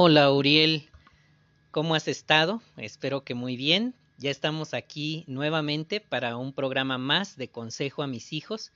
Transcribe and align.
Hola 0.00 0.30
Uriel, 0.30 0.88
¿cómo 1.72 1.96
has 1.96 2.06
estado? 2.06 2.62
Espero 2.76 3.24
que 3.24 3.34
muy 3.34 3.56
bien. 3.56 3.94
Ya 4.16 4.30
estamos 4.30 4.72
aquí 4.72 5.24
nuevamente 5.26 5.98
para 5.98 6.36
un 6.36 6.52
programa 6.52 6.98
más 6.98 7.36
de 7.36 7.48
Consejo 7.48 8.04
a 8.04 8.06
mis 8.06 8.32
hijos. 8.32 8.70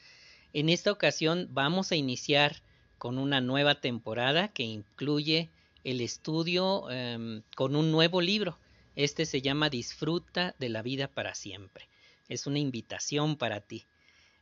En 0.53 0.69
esta 0.69 0.91
ocasión 0.91 1.47
vamos 1.53 1.93
a 1.93 1.95
iniciar 1.95 2.61
con 2.99 3.19
una 3.19 3.41
nueva 3.41 3.77
temporada 3.77 4.49
que 4.49 4.65
incluye 4.65 5.49
el 5.85 6.01
estudio 6.01 6.91
em, 6.91 7.43
con 7.55 7.77
un 7.77 7.93
nuevo 7.93 8.21
libro. 8.21 8.59
Este 8.97 9.25
se 9.25 9.41
llama 9.41 9.71
Disfruta 9.71 10.57
de 10.59 10.71
la 10.71 10.83
vida 10.83 11.07
para 11.07 11.37
siempre. 11.37 11.87
Es 12.29 12.49
una 12.49 12.59
invitación 12.59 13.37
para 13.37 13.61
ti. 13.61 13.87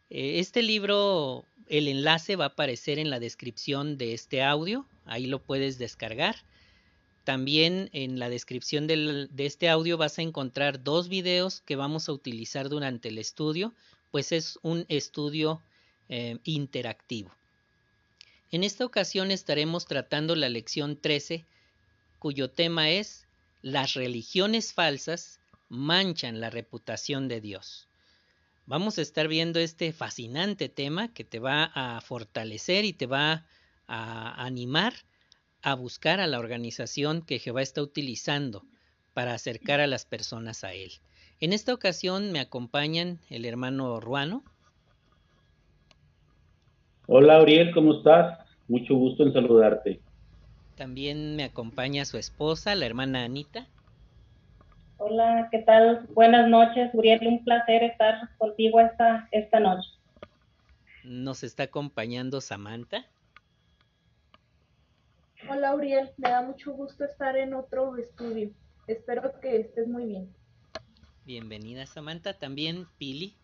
Eh, 0.09 0.39
este 0.39 0.63
libro, 0.63 1.45
el 1.67 1.89
enlace 1.89 2.37
va 2.37 2.45
a 2.45 2.49
aparecer 2.49 2.99
en 2.99 3.11
la 3.11 3.21
descripción 3.21 3.99
de 3.99 4.15
este 4.15 4.43
audio. 4.43 4.87
Ahí 5.05 5.27
lo 5.27 5.41
puedes 5.41 5.77
descargar 5.77 6.37
también 7.25 7.91
en 7.93 8.19
la 8.19 8.29
descripción 8.29 8.87
de 8.87 9.29
este 9.39 9.69
audio 9.69 9.99
vas 9.99 10.19
a 10.19 10.23
encontrar 10.23 10.83
dos 10.83 11.09
videos 11.09 11.61
que 11.61 11.77
vamos 11.77 12.09
a 12.09 12.13
utilizar 12.13 12.69
durante 12.69 13.09
el 13.09 13.19
estudio, 13.19 13.75
pues 14.11 14.33
es 14.33 14.59
un 14.63 14.87
estudio 14.89 15.63
eh, 16.09 16.39
interactivo. 16.45 17.31
En 18.51 18.65
esta 18.65 18.85
ocasión 18.85 19.31
estaremos 19.31 19.87
tratando 19.87 20.35
la 20.35 20.49
lección 20.49 20.97
13, 20.97 21.45
cuyo 22.19 22.51
tema 22.51 22.91
es 22.91 23.29
Las 23.63 23.95
religiones 23.95 24.73
falsas 24.73 25.39
manchan 25.69 26.41
la 26.41 26.51
reputación 26.51 27.29
de 27.29 27.41
Dios. 27.41 27.87
Vamos 28.67 28.99
a 28.99 29.03
estar 29.03 29.29
viendo 29.29 29.61
este 29.61 29.93
fascinante 29.93 30.69
tema 30.69 31.13
que 31.13 31.25
te 31.25 31.39
va 31.39 31.71
a 31.75 32.01
fortalecer 32.01 32.85
y 32.85 32.93
te 32.93 33.07
va 33.07 33.47
a 33.87 34.45
animar 34.45 34.95
a 35.63 35.75
buscar 35.75 36.21
a 36.21 36.27
la 36.27 36.39
organización 36.39 37.23
que 37.23 37.39
Jehová 37.39 37.63
está 37.63 37.83
utilizando 37.83 38.65
para 39.15 39.35
acercar 39.35 39.81
a 39.81 39.87
las 39.87 40.05
personas 40.05 40.65
a 40.65 40.73
Él. 40.73 40.93
En 41.41 41.53
esta 41.53 41.75
ocasión 41.75 42.33
me 42.33 42.41
acompañan 42.41 43.19
el 43.31 43.45
hermano 43.45 44.01
Ruano. 44.01 44.43
Hola, 47.07 47.43
Uriel, 47.43 47.73
¿cómo 47.73 47.95
estás? 47.95 48.39
Mucho 48.69 48.95
gusto 48.95 49.25
en 49.25 49.33
saludarte. 49.33 50.01
También 50.77 51.37
me 51.37 51.45
acompaña 51.45 52.05
su 52.05 52.17
esposa, 52.17 52.75
la 52.75 52.87
hermana 52.87 53.25
Anita. 53.25 53.67
Hola, 54.99 55.49
¿qué 55.51 55.59
tal? 55.61 56.07
Buenas 56.15 56.49
noches, 56.49 56.91
Uriel. 56.93 57.27
Un 57.27 57.43
placer 57.43 57.83
estar 57.83 58.29
contigo 58.39 58.81
esta, 58.81 59.29
esta 59.33 59.61
noche. 59.61 59.89
Nos 61.05 61.43
está 61.43 61.65
acompañando 61.65 62.41
Samantha. 62.41 63.07
Hola, 65.49 65.75
Uriel. 65.75 66.11
Me 66.17 66.31
da 66.31 66.43
mucho 66.43 66.73
gusto 66.73 67.05
estar 67.05 67.37
en 67.37 67.55
otro 67.55 67.97
estudio. 67.97 68.51
Espero 68.87 69.41
que 69.41 69.61
estés 69.61 69.89
muy 69.89 70.05
bien. 70.05 70.35
Bienvenida, 71.25 71.87
Samantha. 71.87 72.35
También 72.35 72.87
Pili. 72.99 73.35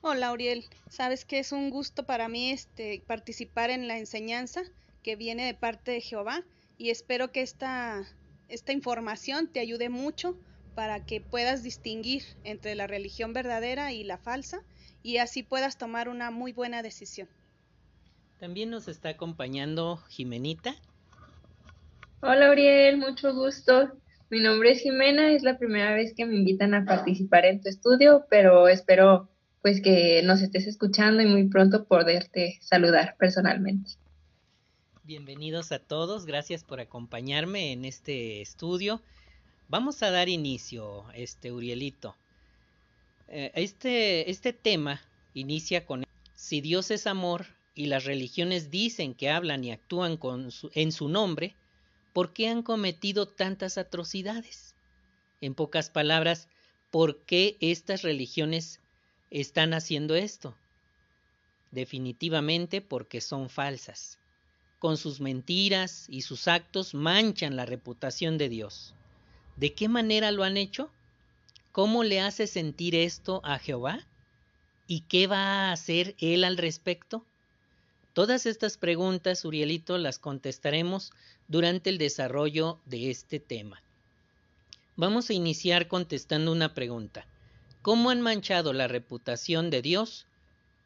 Hola, 0.00 0.32
Uriel. 0.32 0.64
Sabes 0.88 1.24
que 1.24 1.38
es 1.38 1.52
un 1.52 1.70
gusto 1.70 2.04
para 2.04 2.28
mí 2.28 2.50
este, 2.50 3.02
participar 3.06 3.70
en 3.70 3.88
la 3.88 3.98
enseñanza 3.98 4.62
que 5.02 5.16
viene 5.16 5.46
de 5.46 5.54
parte 5.54 5.92
de 5.92 6.00
Jehová 6.00 6.44
y 6.76 6.90
espero 6.90 7.32
que 7.32 7.42
esta, 7.42 8.04
esta 8.48 8.72
información 8.72 9.48
te 9.48 9.60
ayude 9.60 9.88
mucho 9.88 10.38
para 10.74 11.04
que 11.04 11.20
puedas 11.20 11.62
distinguir 11.62 12.22
entre 12.44 12.74
la 12.74 12.86
religión 12.86 13.32
verdadera 13.32 13.92
y 13.92 14.04
la 14.04 14.18
falsa 14.18 14.60
y 15.02 15.16
así 15.16 15.42
puedas 15.42 15.78
tomar 15.78 16.08
una 16.08 16.30
muy 16.30 16.52
buena 16.52 16.82
decisión. 16.82 17.28
También 18.38 18.70
nos 18.70 18.86
está 18.86 19.08
acompañando 19.08 19.96
Jimenita. 20.08 20.76
Hola, 22.20 22.52
Uriel, 22.52 22.96
mucho 22.96 23.34
gusto. 23.34 23.90
Mi 24.30 24.40
nombre 24.40 24.70
es 24.70 24.82
Jimena, 24.82 25.32
es 25.32 25.42
la 25.42 25.58
primera 25.58 25.92
vez 25.92 26.14
que 26.14 26.24
me 26.24 26.36
invitan 26.36 26.72
a 26.74 26.84
participar 26.84 27.46
en 27.46 27.60
tu 27.60 27.68
estudio, 27.68 28.26
pero 28.30 28.68
espero 28.68 29.28
pues 29.60 29.80
que 29.80 30.22
nos 30.22 30.40
estés 30.40 30.68
escuchando 30.68 31.20
y 31.20 31.26
muy 31.26 31.48
pronto 31.48 31.86
poderte 31.86 32.58
saludar 32.60 33.16
personalmente. 33.18 33.92
Bienvenidos 35.02 35.72
a 35.72 35.80
todos, 35.80 36.24
gracias 36.24 36.62
por 36.62 36.78
acompañarme 36.78 37.72
en 37.72 37.84
este 37.84 38.40
estudio. 38.40 39.02
Vamos 39.68 40.02
a 40.04 40.12
dar 40.12 40.28
inicio, 40.28 41.04
este 41.12 41.50
Urielito. 41.50 42.14
Eh, 43.26 43.50
este, 43.54 44.30
este 44.30 44.52
tema 44.52 45.00
inicia 45.34 45.84
con 45.84 46.04
si 46.34 46.60
Dios 46.60 46.92
es 46.92 47.06
amor, 47.08 47.46
y 47.78 47.86
las 47.86 48.06
religiones 48.06 48.72
dicen 48.72 49.14
que 49.14 49.30
hablan 49.30 49.62
y 49.62 49.70
actúan 49.70 50.18
en 50.74 50.90
su 50.90 51.08
nombre, 51.08 51.54
¿por 52.12 52.32
qué 52.32 52.48
han 52.48 52.64
cometido 52.64 53.28
tantas 53.28 53.78
atrocidades? 53.78 54.74
En 55.40 55.54
pocas 55.54 55.88
palabras, 55.88 56.48
¿por 56.90 57.18
qué 57.18 57.56
estas 57.60 58.02
religiones 58.02 58.80
están 59.30 59.74
haciendo 59.74 60.16
esto? 60.16 60.56
Definitivamente 61.70 62.80
porque 62.80 63.20
son 63.20 63.48
falsas. 63.48 64.18
Con 64.80 64.96
sus 64.96 65.20
mentiras 65.20 66.06
y 66.08 66.22
sus 66.22 66.48
actos 66.48 66.94
manchan 66.94 67.54
la 67.54 67.64
reputación 67.64 68.38
de 68.38 68.48
Dios. 68.48 68.92
¿De 69.54 69.72
qué 69.72 69.88
manera 69.88 70.32
lo 70.32 70.42
han 70.42 70.56
hecho? 70.56 70.90
¿Cómo 71.70 72.02
le 72.02 72.20
hace 72.20 72.48
sentir 72.48 72.96
esto 72.96 73.40
a 73.44 73.60
Jehová? 73.60 74.04
¿Y 74.88 75.02
qué 75.02 75.28
va 75.28 75.68
a 75.68 75.72
hacer 75.72 76.16
él 76.18 76.42
al 76.42 76.56
respecto? 76.56 77.24
Todas 78.18 78.46
estas 78.46 78.78
preguntas, 78.78 79.44
Urielito, 79.44 79.96
las 79.96 80.18
contestaremos 80.18 81.12
durante 81.46 81.88
el 81.88 81.98
desarrollo 81.98 82.80
de 82.84 83.10
este 83.10 83.38
tema. 83.38 83.80
Vamos 84.96 85.30
a 85.30 85.34
iniciar 85.34 85.86
contestando 85.86 86.50
una 86.50 86.74
pregunta. 86.74 87.26
¿Cómo 87.80 88.10
han 88.10 88.20
manchado 88.20 88.72
la 88.72 88.88
reputación 88.88 89.70
de 89.70 89.82
Dios 89.82 90.26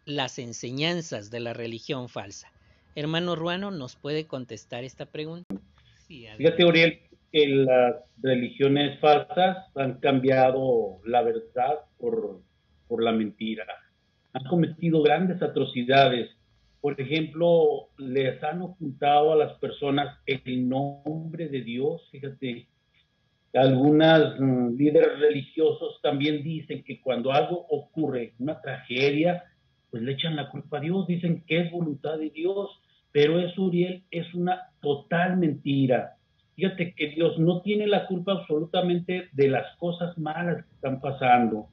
las 0.04 0.38
enseñanzas 0.38 1.30
de 1.30 1.40
la 1.40 1.54
religión 1.54 2.10
falsa? 2.10 2.52
Hermano 2.96 3.34
Ruano, 3.34 3.70
¿nos 3.70 3.96
puede 3.96 4.26
contestar 4.26 4.84
esta 4.84 5.06
pregunta? 5.06 5.54
Fíjate, 6.08 6.66
Uriel, 6.66 7.00
que 7.32 7.48
las 7.48 7.94
religiones 8.22 9.00
falsas 9.00 9.68
han 9.74 10.00
cambiado 10.00 11.00
la 11.06 11.22
verdad 11.22 11.78
por, 11.96 12.42
por 12.88 13.02
la 13.02 13.12
mentira. 13.12 13.64
Han 14.34 14.44
cometido 14.44 15.02
grandes 15.02 15.40
atrocidades 15.40 16.28
por 16.82 17.00
ejemplo, 17.00 17.90
les 17.96 18.42
han 18.42 18.60
ocultado 18.60 19.32
a 19.32 19.36
las 19.36 19.52
personas 19.60 20.18
el 20.26 20.68
nombre 20.68 21.48
de 21.48 21.62
Dios, 21.62 22.08
fíjate. 22.10 22.66
Algunas 23.54 24.40
mm, 24.40 24.76
líderes 24.76 25.20
religiosos 25.20 26.00
también 26.02 26.42
dicen 26.42 26.82
que 26.82 27.00
cuando 27.00 27.30
algo 27.30 27.66
ocurre, 27.70 28.34
una 28.40 28.60
tragedia, 28.60 29.44
pues 29.90 30.02
le 30.02 30.12
echan 30.12 30.34
la 30.34 30.50
culpa 30.50 30.78
a 30.78 30.80
Dios, 30.80 31.06
dicen 31.06 31.44
que 31.46 31.60
es 31.60 31.70
voluntad 31.70 32.18
de 32.18 32.30
Dios, 32.30 32.68
pero 33.12 33.38
eso, 33.38 33.62
Uriel, 33.62 34.02
es 34.10 34.34
una 34.34 34.70
total 34.80 35.36
mentira. 35.36 36.16
Fíjate 36.56 36.94
que 36.96 37.10
Dios 37.10 37.38
no 37.38 37.62
tiene 37.62 37.86
la 37.86 38.08
culpa 38.08 38.32
absolutamente 38.32 39.28
de 39.30 39.48
las 39.48 39.76
cosas 39.76 40.18
malas 40.18 40.64
que 40.64 40.74
están 40.74 41.00
pasando. 41.00 41.68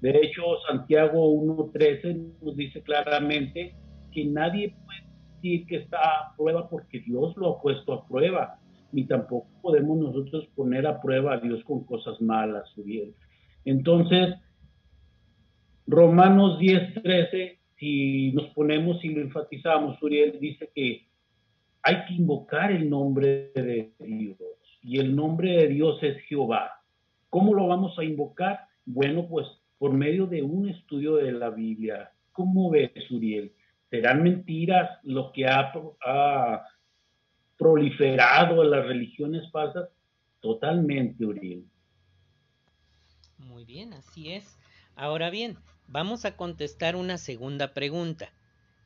De 0.00 0.10
hecho, 0.10 0.42
Santiago 0.66 1.30
1.13 1.30 2.40
nos 2.42 2.56
dice 2.56 2.82
claramente 2.82 3.76
que 4.12 4.24
nadie 4.24 4.74
puede 4.84 5.02
decir 5.34 5.66
que 5.66 5.76
está 5.76 5.98
a 5.98 6.36
prueba 6.36 6.68
porque 6.68 7.00
Dios 7.00 7.36
lo 7.36 7.56
ha 7.56 7.62
puesto 7.62 7.92
a 7.92 8.06
prueba, 8.06 8.58
ni 8.92 9.04
tampoco 9.04 9.48
podemos 9.60 9.98
nosotros 9.98 10.46
poner 10.54 10.86
a 10.86 11.00
prueba 11.00 11.34
a 11.34 11.40
Dios 11.40 11.62
con 11.64 11.84
cosas 11.84 12.20
malas, 12.20 12.66
Uriel. 12.76 13.14
Entonces, 13.64 14.34
Romanos 15.86 16.58
10, 16.58 17.02
13, 17.02 17.58
si 17.78 18.32
nos 18.32 18.48
ponemos 18.50 19.04
y 19.04 19.10
lo 19.10 19.20
enfatizamos, 19.20 20.02
Uriel 20.02 20.38
dice 20.40 20.70
que 20.74 21.06
hay 21.82 22.04
que 22.06 22.14
invocar 22.14 22.72
el 22.72 22.88
nombre 22.90 23.52
de 23.54 23.92
Dios 23.98 24.38
y 24.82 24.98
el 24.98 25.14
nombre 25.14 25.56
de 25.56 25.68
Dios 25.68 26.02
es 26.02 26.18
Jehová. 26.22 26.82
¿Cómo 27.30 27.54
lo 27.54 27.66
vamos 27.66 27.98
a 27.98 28.04
invocar? 28.04 28.60
Bueno, 28.84 29.26
pues 29.28 29.46
por 29.78 29.92
medio 29.92 30.26
de 30.26 30.42
un 30.42 30.68
estudio 30.68 31.16
de 31.16 31.32
la 31.32 31.50
Biblia. 31.50 32.10
¿Cómo 32.32 32.70
ves, 32.70 32.90
Uriel? 33.10 33.52
Serán 33.90 34.22
mentiras 34.22 34.98
lo 35.02 35.32
que 35.32 35.46
ha, 35.46 35.72
proliferado 37.56 38.62
en 38.62 38.70
las 38.70 38.86
religiones 38.86 39.50
falsas, 39.50 39.88
totalmente, 40.40 41.24
Uriel. 41.24 41.64
Muy 43.36 43.64
bien, 43.64 43.92
así 43.94 44.32
es. 44.32 44.56
Ahora 44.94 45.28
bien, 45.30 45.56
vamos 45.88 46.24
a 46.24 46.36
contestar 46.36 46.94
una 46.94 47.18
segunda 47.18 47.74
pregunta. 47.74 48.28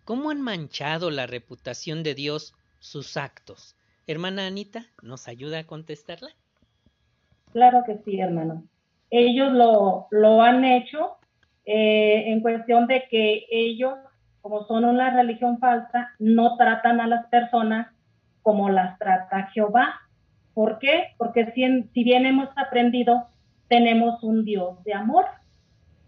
¿Cómo 0.05 0.31
han 0.31 0.41
manchado 0.41 1.11
la 1.11 1.27
reputación 1.27 2.03
de 2.03 2.15
Dios 2.15 2.55
sus 2.79 3.19
actos? 3.19 3.77
Hermana 4.07 4.47
Anita, 4.47 4.87
¿nos 5.03 5.29
ayuda 5.29 5.59
a 5.59 5.67
contestarla? 5.67 6.31
Claro 7.53 7.83
que 7.87 7.99
sí, 8.05 8.21
hermano. 8.21 8.65
Ellos 9.11 9.53
lo, 9.53 10.07
lo 10.11 10.41
han 10.41 10.65
hecho 10.65 11.19
eh, 11.67 12.25
en 12.33 12.41
cuestión 12.41 12.87
de 12.87 13.05
que 13.11 13.47
ellos 13.51 13.95
como 14.43 14.67
son 14.67 14.85
una 14.85 15.11
religión 15.11 15.59
falsa, 15.59 16.11
no 16.19 16.57
tratan 16.57 17.01
a 17.01 17.07
las 17.07 17.27
personas 17.27 17.87
como 18.43 18.69
las 18.69 18.99
trata 18.99 19.51
Jehová. 19.55 20.01
¿Por 20.53 20.79
qué? 20.79 21.15
Porque 21.17 21.53
si, 21.53 22.05
bien 22.05 22.27
hemos 22.27 22.49
aprendido, 22.57 23.29
tenemos 23.69 24.23
un 24.23 24.45
Dios 24.45 24.83
de 24.85 24.95
amor. 24.95 25.25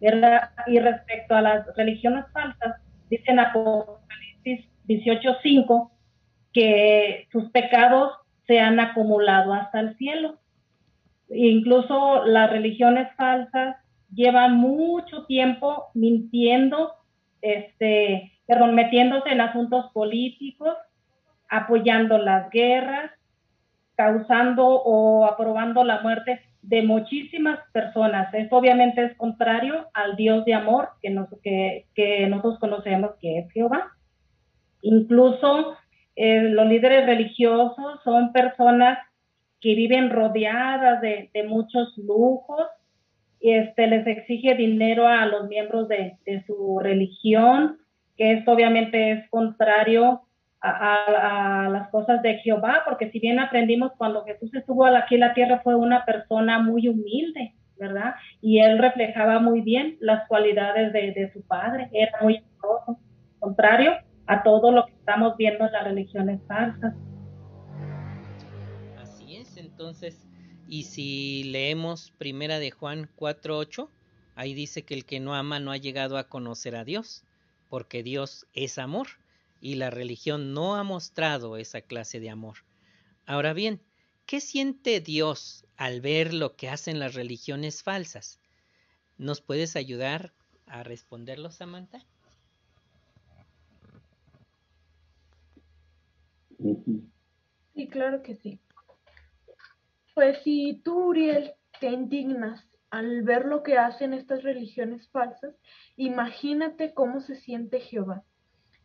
Y 0.01 0.79
respecto 0.81 1.35
a 1.35 1.41
las 1.41 1.75
religiones 1.77 2.27
falsas, 2.33 2.77
dicen 3.09 3.39
Apocalipsis 3.39 4.67
18.5 4.87 5.91
que 6.53 7.29
sus 7.33 7.51
pecados 7.51 8.13
se 8.47 8.61
han 8.61 8.81
acumulado 8.81 9.55
hasta 9.55 9.81
el 9.81 9.97
cielo. 9.97 10.37
Incluso 11.31 12.25
las 12.27 12.51
religiones 12.51 13.09
falsas 13.17 13.77
llevan 14.13 14.57
mucho 14.57 15.25
tiempo 15.25 15.85
mintiendo, 15.95 16.93
este, 17.44 18.32
perdón, 18.46 18.75
metiéndose 18.75 19.31
en 19.31 19.41
asuntos 19.41 19.93
políticos, 19.93 20.75
apoyando 21.49 22.19
las 22.19 22.50
guerras, 22.50 23.11
causando 23.96 24.67
o 24.67 25.26
aprobando 25.26 25.85
la 25.85 26.00
muerte 26.00 26.41
de 26.62 26.82
muchísimas 26.82 27.61
personas. 27.73 28.32
Esto 28.32 28.56
obviamente 28.56 29.05
es 29.05 29.17
contrario 29.17 29.87
al 29.93 30.17
Dios 30.17 30.44
de 30.46 30.55
amor 30.55 30.88
que, 31.02 31.11
nos, 31.11 31.29
que, 31.43 32.26
nosotros 32.29 32.58
conocemos 32.58 33.12
que 33.20 33.41
es 33.41 33.52
Jehová. 33.52 33.93
Incluso 34.81 35.76
eh, 36.17 36.49
los 36.49 36.67
líderes 36.67 37.06
religiosos 37.06 38.00
son 38.02 38.32
personas 38.32 38.99
que 39.61 39.75
viven 39.75 40.11
rodeadas 40.11 41.00
de, 41.02 41.31
de 41.32 41.43
muchos 41.44 41.97
lujos, 41.99 42.67
y 43.44 43.52
este, 43.52 43.87
les 43.87 44.06
exige 44.06 44.55
dinero 44.55 45.06
a 45.06 45.26
los 45.26 45.49
miembros 45.49 45.87
de, 45.87 46.17
de 46.25 46.43
su 46.46 46.79
religión, 46.79 47.76
que 48.17 48.32
esto 48.32 48.52
obviamente 48.52 49.12
es 49.12 49.29
contrario 49.29 50.23
a, 50.62 51.69
las 51.70 51.91
cosas 51.91 52.23
de 52.23 52.38
Jehová, 52.38 52.85
porque 52.87 53.11
si 53.11 53.20
bien 53.20 53.38
aprendimos 53.38 53.93
cuando 53.99 54.25
Jesús 54.25 54.49
estuvo 54.55 54.87
aquí 54.87 55.17
en 55.17 55.20
la 55.20 55.35
tierra 55.35 55.61
fue 55.62 55.75
una 55.75 56.06
persona 56.06 56.58
muy 56.58 56.88
humilde, 56.88 57.52
¿verdad? 57.79 58.14
Y 58.41 58.61
él 58.61 58.79
reflejaba 58.79 59.41
muy 59.41 59.61
bien 59.61 59.99
las 60.00 60.26
cualidades 60.26 60.94
de, 60.94 61.31
su 61.35 61.43
padre, 61.47 61.90
era 61.93 62.12
muy 62.23 62.43
amoroso, 62.62 62.99
contrario 63.40 63.93
a 64.26 64.43
todo 64.43 64.73
lo 64.73 64.87
que 64.87 64.93
estamos 64.93 65.37
viendo 65.37 65.67
en 65.67 65.73
las 65.73 65.85
religiones 65.85 66.40
falsas. 66.49 66.94
Así 69.02 69.37
es, 69.37 69.58
entonces, 69.58 70.24
y 70.69 70.84
si 70.84 71.44
leemos 71.44 72.12
primera 72.12 72.58
de 72.58 72.70
Juan 72.70 73.11
4.8, 73.16 73.90
ahí 74.34 74.55
dice 74.55 74.84
que 74.84 74.94
el 74.94 75.05
que 75.05 75.20
no 75.20 75.34
ama 75.34 75.61
no 75.61 75.72
ha 75.72 75.76
llegado 75.76 76.16
a 76.19 76.28
conocer 76.28 76.76
a 76.76 76.84
Dios, 76.84 77.25
porque 77.69 78.02
Dios 78.02 78.46
es 78.52 78.78
amor 78.78 79.08
y 79.61 79.76
la 79.76 79.90
religión 79.90 80.52
no 80.52 80.76
ha 80.76 80.82
mostrado 80.82 81.56
esa 81.56 81.81
clase 81.81 82.20
de 82.20 82.31
amor. 82.31 82.58
Ahora 83.26 83.52
bien, 83.52 83.81
¿qué 84.26 84.40
siente 84.40 85.00
Dios 85.00 85.64
al 85.76 86.00
ver 86.00 86.34
lo 86.34 86.56
que 86.56 86.69
hacen 86.69 86.99
las 86.99 87.14
religiones 87.14 87.82
falsas? 87.82 88.38
¿Nos 89.16 89.40
puedes 89.40 89.76
ayudar 89.76 90.34
a 90.66 90.82
responderlo, 90.82 91.50
Samantha? 91.50 92.05
Sí, 97.75 97.88
claro 97.88 98.22
que 98.22 98.37
sí. 98.37 98.63
Pues 100.14 100.38
si 100.44 100.81
tú, 100.84 101.08
Uriel, 101.08 101.55
te 101.81 101.88
indignas 101.88 102.64
al 102.90 103.22
ver 103.22 103.46
lo 103.46 103.64
que 103.64 103.78
hacen 103.78 104.14
estas 104.14 104.44
religiones 104.44 105.08
falsas, 105.11 105.56
imagínate 105.96 106.94
cómo 106.94 107.20
se 107.20 107.34
siente 107.34 107.81
Jehová. 107.81 108.22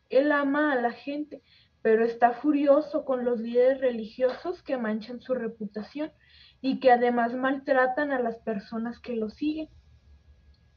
Él 0.10 0.32
ama 0.32 0.74
a 0.74 0.82
la 0.82 0.92
gente, 0.92 1.44
pero 1.84 2.04
está 2.04 2.32
furioso 2.32 3.06
con 3.06 3.26
los 3.26 3.40
líderes 3.40 3.80
religiosos 3.80 4.64
que 4.64 4.78
manchan 4.78 5.22
su 5.22 5.36
reputación 5.36 6.12
y 6.62 6.80
que 6.80 6.92
además 6.92 7.36
maltratan 7.36 8.12
a 8.12 8.20
las 8.20 8.40
personas 8.40 9.00
que 9.00 9.16
lo 9.16 9.30
siguen. 9.30 9.70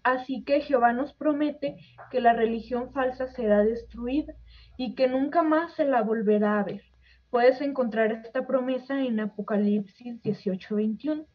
Así 0.03 0.45
que 0.45 0.61
Jehová 0.61 0.93
nos 0.93 1.15
promete 1.15 1.77
que 2.11 2.21
la 2.21 2.35
religión 2.35 2.93
falsa 2.93 3.29
será 3.29 3.65
destruida 3.65 4.35
y 4.77 4.95
que 4.95 5.09
nunca 5.09 5.43
más 5.43 5.73
se 5.75 5.87
la 5.87 6.03
volverá 6.03 6.59
a 6.59 6.65
ver. 6.65 6.92
Puedes 7.33 7.63
encontrar 7.63 8.13
esta 8.13 8.47
promesa 8.47 9.01
en 9.01 9.19
Apocalipsis 9.19 10.21
18:21. 10.21 11.27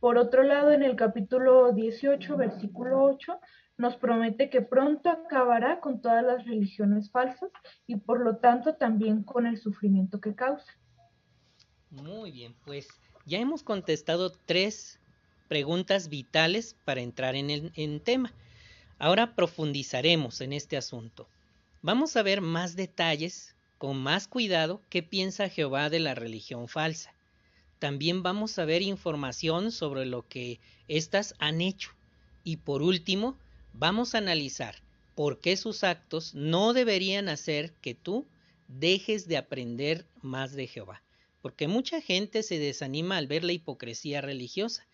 Por 0.00 0.16
otro 0.16 0.42
lado, 0.42 0.72
en 0.72 0.82
el 0.82 0.96
capítulo 0.96 1.70
18, 1.72 2.38
versículo 2.38 3.02
8, 3.02 3.38
nos 3.76 3.94
promete 3.96 4.48
que 4.48 4.62
pronto 4.62 5.10
acabará 5.10 5.80
con 5.80 6.00
todas 6.00 6.24
las 6.24 6.46
religiones 6.46 7.10
falsas 7.10 7.50
y 7.86 7.96
por 7.96 8.24
lo 8.24 8.38
tanto 8.38 8.76
también 8.76 9.22
con 9.22 9.46
el 9.46 9.58
sufrimiento 9.58 10.18
que 10.18 10.34
causa. 10.34 10.72
Muy 11.90 12.30
bien, 12.30 12.56
pues 12.64 12.88
ya 13.26 13.36
hemos 13.36 13.62
contestado 13.62 14.32
tres 14.46 14.98
preguntas 15.48 16.08
vitales 16.08 16.74
para 16.86 17.02
entrar 17.02 17.34
en 17.34 17.50
el 17.50 18.00
tema. 18.00 18.32
Ahora 18.98 19.34
profundizaremos 19.34 20.40
en 20.40 20.54
este 20.54 20.78
asunto. 20.78 21.28
Vamos 21.82 22.16
a 22.16 22.22
ver 22.22 22.40
más 22.40 22.76
detalles, 22.76 23.53
con 23.84 23.98
más 23.98 24.28
cuidado, 24.28 24.80
qué 24.88 25.02
piensa 25.02 25.50
Jehová 25.50 25.90
de 25.90 26.00
la 26.00 26.14
religión 26.14 26.68
falsa. 26.68 27.12
También 27.78 28.22
vamos 28.22 28.58
a 28.58 28.64
ver 28.64 28.80
información 28.80 29.70
sobre 29.72 30.06
lo 30.06 30.26
que 30.26 30.58
éstas 30.88 31.34
han 31.38 31.60
hecho. 31.60 31.90
Y 32.44 32.56
por 32.56 32.80
último, 32.80 33.38
vamos 33.74 34.14
a 34.14 34.18
analizar 34.24 34.76
por 35.14 35.38
qué 35.38 35.58
sus 35.58 35.84
actos 35.84 36.34
no 36.34 36.72
deberían 36.72 37.28
hacer 37.28 37.74
que 37.82 37.94
tú 37.94 38.26
dejes 38.68 39.28
de 39.28 39.36
aprender 39.36 40.06
más 40.22 40.54
de 40.54 40.66
Jehová. 40.66 41.02
Porque 41.42 41.68
mucha 41.68 42.00
gente 42.00 42.42
se 42.42 42.58
desanima 42.58 43.18
al 43.18 43.26
ver 43.26 43.44
la 43.44 43.52
hipocresía 43.52 44.22
religiosa, 44.22 44.86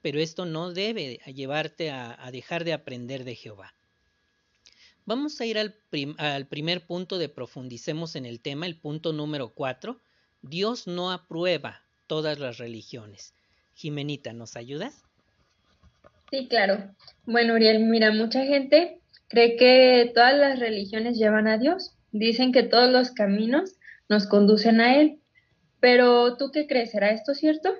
pero 0.00 0.20
esto 0.20 0.46
no 0.46 0.72
debe 0.72 1.18
llevarte 1.34 1.90
a, 1.90 2.30
dejar 2.30 2.62
de 2.62 2.72
aprender 2.72 3.24
de 3.24 3.34
Jehová. 3.34 3.74
Vamos 5.08 5.40
a 5.40 5.46
ir 5.46 5.56
al, 5.56 5.74
al 6.18 6.46
primer 6.48 6.86
punto 6.86 7.16
de 7.16 7.30
profundicemos 7.30 8.14
en 8.14 8.26
el 8.26 8.42
tema, 8.42 8.66
el 8.66 8.76
punto 8.76 9.14
número 9.14 9.54
cuatro. 9.54 10.02
Dios 10.42 10.86
no 10.86 11.10
aprueba 11.10 11.80
todas 12.06 12.38
las 12.38 12.58
religiones. 12.58 13.32
Jimenita, 13.72 14.34
¿nos 14.34 14.54
ayudas? 14.54 15.02
Sí, 16.30 16.46
claro. 16.46 16.94
Bueno, 17.24 17.54
Uriel, 17.54 17.84
mira, 17.84 18.12
mucha 18.12 18.44
gente 18.44 19.00
cree 19.28 19.56
que 19.56 20.12
todas 20.14 20.36
las 20.36 20.58
religiones 20.58 21.16
llevan 21.16 21.48
a 21.48 21.56
Dios. 21.56 21.96
Dicen 22.12 22.52
que 22.52 22.64
todos 22.64 22.92
los 22.92 23.10
caminos 23.10 23.76
nos 24.10 24.26
conducen 24.26 24.82
a 24.82 25.00
Él. 25.00 25.20
Pero 25.80 26.36
¿tú 26.36 26.50
qué 26.52 26.66
crees? 26.66 26.90
¿Será 26.90 27.12
esto 27.12 27.32
cierto? 27.32 27.72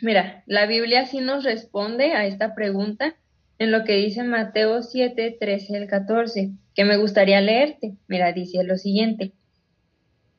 Mira, 0.00 0.44
la 0.46 0.66
Biblia 0.66 1.06
sí 1.06 1.18
nos 1.18 1.42
responde 1.42 2.12
a 2.12 2.24
esta 2.24 2.54
pregunta 2.54 3.16
en 3.58 3.70
lo 3.70 3.84
que 3.84 3.94
dice 3.96 4.22
Mateo 4.24 4.82
7, 4.82 5.36
13 5.38 5.76
al 5.76 5.86
14, 5.86 6.50
que 6.74 6.84
me 6.84 6.96
gustaría 6.96 7.40
leerte. 7.40 7.94
Mira, 8.08 8.32
dice 8.32 8.64
lo 8.64 8.76
siguiente. 8.76 9.32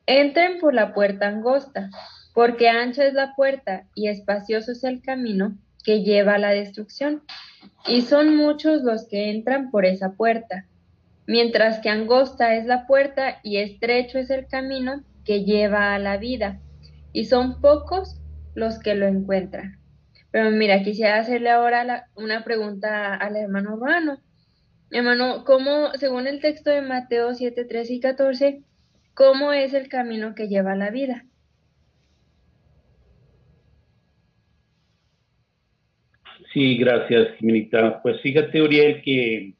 Entren 0.06 0.58
por 0.60 0.74
la 0.74 0.94
puerta 0.94 1.26
angosta, 1.28 1.90
porque 2.34 2.68
ancha 2.68 3.06
es 3.06 3.14
la 3.14 3.34
puerta 3.34 3.86
y 3.94 4.08
espacioso 4.08 4.72
es 4.72 4.84
el 4.84 5.00
camino 5.00 5.56
que 5.82 6.02
lleva 6.02 6.34
a 6.34 6.38
la 6.38 6.50
destrucción, 6.50 7.22
y 7.86 8.02
son 8.02 8.36
muchos 8.36 8.82
los 8.82 9.06
que 9.08 9.30
entran 9.30 9.70
por 9.70 9.86
esa 9.86 10.12
puerta, 10.12 10.66
mientras 11.26 11.78
que 11.80 11.88
angosta 11.88 12.56
es 12.56 12.66
la 12.66 12.86
puerta 12.86 13.38
y 13.42 13.58
estrecho 13.58 14.18
es 14.18 14.30
el 14.30 14.46
camino 14.46 15.02
que 15.24 15.44
lleva 15.44 15.94
a 15.94 15.98
la 15.98 16.16
vida, 16.18 16.60
y 17.12 17.24
son 17.24 17.60
pocos 17.60 18.20
los 18.54 18.78
que 18.78 18.94
lo 18.94 19.06
encuentran. 19.06 19.78
Pero 20.36 20.50
mira, 20.50 20.82
quisiera 20.82 21.20
hacerle 21.20 21.48
ahora 21.48 22.10
una 22.14 22.44
pregunta 22.44 23.14
al 23.14 23.36
hermano 23.36 23.76
Urbano. 23.76 24.18
Hermano, 24.90 25.44
¿cómo, 25.46 25.88
según 25.94 26.26
el 26.26 26.42
texto 26.42 26.68
de 26.68 26.82
Mateo 26.82 27.32
7, 27.32 27.64
13 27.64 27.94
y 27.94 28.00
14, 28.00 28.62
cómo 29.14 29.54
es 29.54 29.72
el 29.72 29.88
camino 29.88 30.34
que 30.34 30.48
lleva 30.48 30.72
a 30.72 30.76
la 30.76 30.90
vida? 30.90 31.24
Sí, 36.52 36.76
gracias, 36.76 37.28
Jimenita. 37.38 38.02
Pues 38.02 38.20
fíjate, 38.20 38.60
Uriel, 38.60 39.00
que 39.00 39.54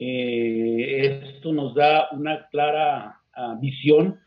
eh, 0.00 1.22
esto 1.22 1.52
nos 1.52 1.72
da 1.76 2.08
una 2.10 2.48
clara 2.48 3.20
ah, 3.32 3.56
visión 3.60 4.18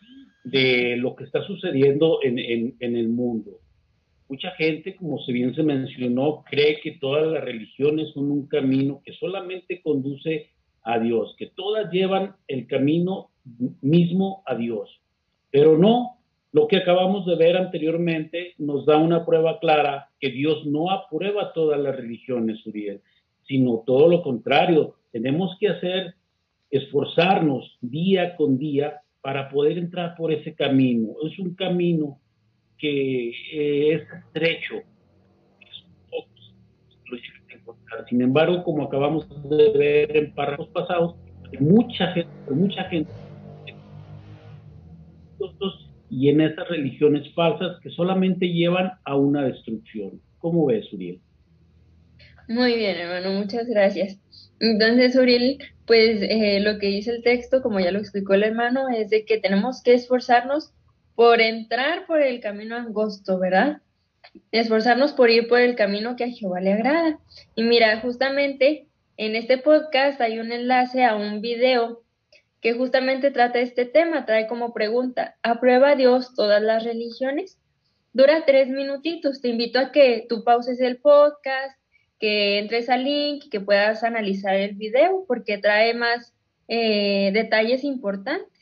de 0.45 0.95
lo 0.95 1.13
que 1.13 1.25
está 1.25 1.43
sucediendo 1.43 2.19
en, 2.23 2.39
en, 2.39 2.95
el 2.95 3.09
mundo. 3.09 3.59
Mucha 4.29 4.51
gente, 4.51 4.95
como 4.95 5.19
se 5.19 5.31
bien 5.31 5.53
se 5.53 5.63
mencionó, 5.63 6.43
cree 6.49 6.79
que 6.81 6.93
todas 6.93 7.27
las 7.27 7.43
religiones 7.43 8.11
son 8.13 8.31
un 8.31 8.47
camino 8.47 9.01
que 9.05 9.13
solamente 9.13 9.81
conduce 9.81 10.49
a 10.83 10.99
Dios, 10.99 11.35
que 11.37 11.47
todas 11.47 11.91
llevan 11.91 12.35
el 12.47 12.67
camino 12.67 13.29
mismo 13.81 14.43
a 14.45 14.55
Dios. 14.55 14.89
Pero 15.51 15.77
no, 15.77 16.17
lo 16.51 16.67
que 16.67 16.77
acabamos 16.77 17.25
de 17.25 17.35
ver 17.35 17.57
anteriormente 17.57 18.53
nos 18.57 18.85
da 18.85 18.97
una 18.97 19.25
prueba 19.25 19.59
clara 19.59 20.09
que 20.19 20.29
Dios 20.29 20.65
no 20.65 20.91
aprueba 20.91 21.53
todas 21.53 21.79
las 21.79 21.95
religiones, 21.95 22.65
Uriel, 22.65 23.01
sino 23.47 23.83
todo 23.85 24.07
lo 24.07 24.21
contrario. 24.21 24.95
Tenemos 25.11 25.57
que 25.59 25.69
hacer, 25.69 26.15
esforzarnos 26.69 27.77
día 27.81 28.35
con 28.35 28.57
día 28.57 29.01
para 29.21 29.49
poder 29.49 29.77
entrar 29.77 30.15
por 30.15 30.31
ese 30.31 30.53
camino. 30.53 31.13
Es 31.25 31.39
un 31.39 31.55
camino 31.55 32.19
que 32.83 33.29
eh, 33.29 33.93
es 33.93 34.01
estrecho. 34.25 34.81
Sin 38.09 38.21
embargo, 38.21 38.61
como 38.63 38.83
acabamos 38.83 39.25
de 39.49 39.71
ver 39.77 40.17
en 40.17 40.33
párrafos 40.33 40.67
pasados, 40.69 41.15
mucha 41.61 42.07
gente, 42.07 42.29
mucha 42.49 42.83
gente 42.85 43.09
y 46.09 46.29
en 46.29 46.41
esas 46.41 46.67
religiones 46.67 47.33
falsas 47.33 47.79
que 47.81 47.89
solamente 47.89 48.47
llevan 48.47 48.91
a 49.05 49.15
una 49.15 49.43
destrucción. 49.45 50.21
¿Cómo 50.39 50.65
ves, 50.65 50.91
Uriel? 50.91 51.21
Muy 52.49 52.75
bien, 52.75 52.97
hermano, 52.97 53.39
muchas 53.39 53.67
gracias. 53.67 54.19
Entonces, 54.59 55.15
Uriel, 55.15 55.57
pues 55.87 56.21
eh, 56.21 56.59
lo 56.59 56.79
que 56.79 56.87
dice 56.87 57.11
el 57.11 57.23
texto, 57.23 57.61
como 57.61 57.79
ya 57.79 57.91
lo 57.91 57.99
explicó 57.99 58.33
el 58.33 58.43
hermano, 58.43 58.89
es 58.89 59.09
de 59.09 59.23
que 59.25 59.37
tenemos 59.37 59.81
que 59.81 59.93
esforzarnos 59.93 60.73
por 61.15 61.41
entrar 61.41 62.05
por 62.05 62.21
el 62.21 62.39
camino 62.39 62.75
angosto, 62.75 63.39
¿verdad? 63.39 63.81
Esforzarnos 64.51 65.13
por 65.13 65.29
ir 65.29 65.47
por 65.47 65.59
el 65.59 65.75
camino 65.75 66.15
que 66.15 66.23
a 66.25 66.29
Jehová 66.29 66.59
le 66.59 66.73
agrada. 66.73 67.19
Y 67.55 67.63
mira, 67.63 67.99
justamente 68.01 68.87
en 69.17 69.35
este 69.35 69.57
podcast 69.57 70.19
hay 70.21 70.39
un 70.39 70.51
enlace 70.51 71.03
a 71.03 71.15
un 71.15 71.41
video 71.41 72.01
que 72.61 72.73
justamente 72.73 73.29
trata 73.29 73.59
este 73.59 73.85
tema, 73.85 74.25
trae 74.25 74.47
como 74.47 74.73
pregunta, 74.73 75.35
¿aprueba 75.43 75.95
Dios 75.95 76.33
todas 76.33 76.61
las 76.61 76.85
religiones? 76.85 77.59
Dura 78.13 78.45
tres 78.45 78.69
minutitos, 78.69 79.41
te 79.41 79.49
invito 79.49 79.79
a 79.79 79.91
que 79.91 80.25
tú 80.29 80.43
pauses 80.45 80.79
el 80.79 80.97
podcast, 80.97 81.77
que 82.19 82.59
entres 82.59 82.89
al 82.89 83.03
link 83.03 83.49
que 83.51 83.59
puedas 83.59 84.03
analizar 84.05 84.55
el 84.55 84.75
video 84.75 85.25
porque 85.27 85.57
trae 85.57 85.93
más 85.93 86.33
eh, 86.69 87.31
detalles 87.33 87.83
importantes. 87.83 88.52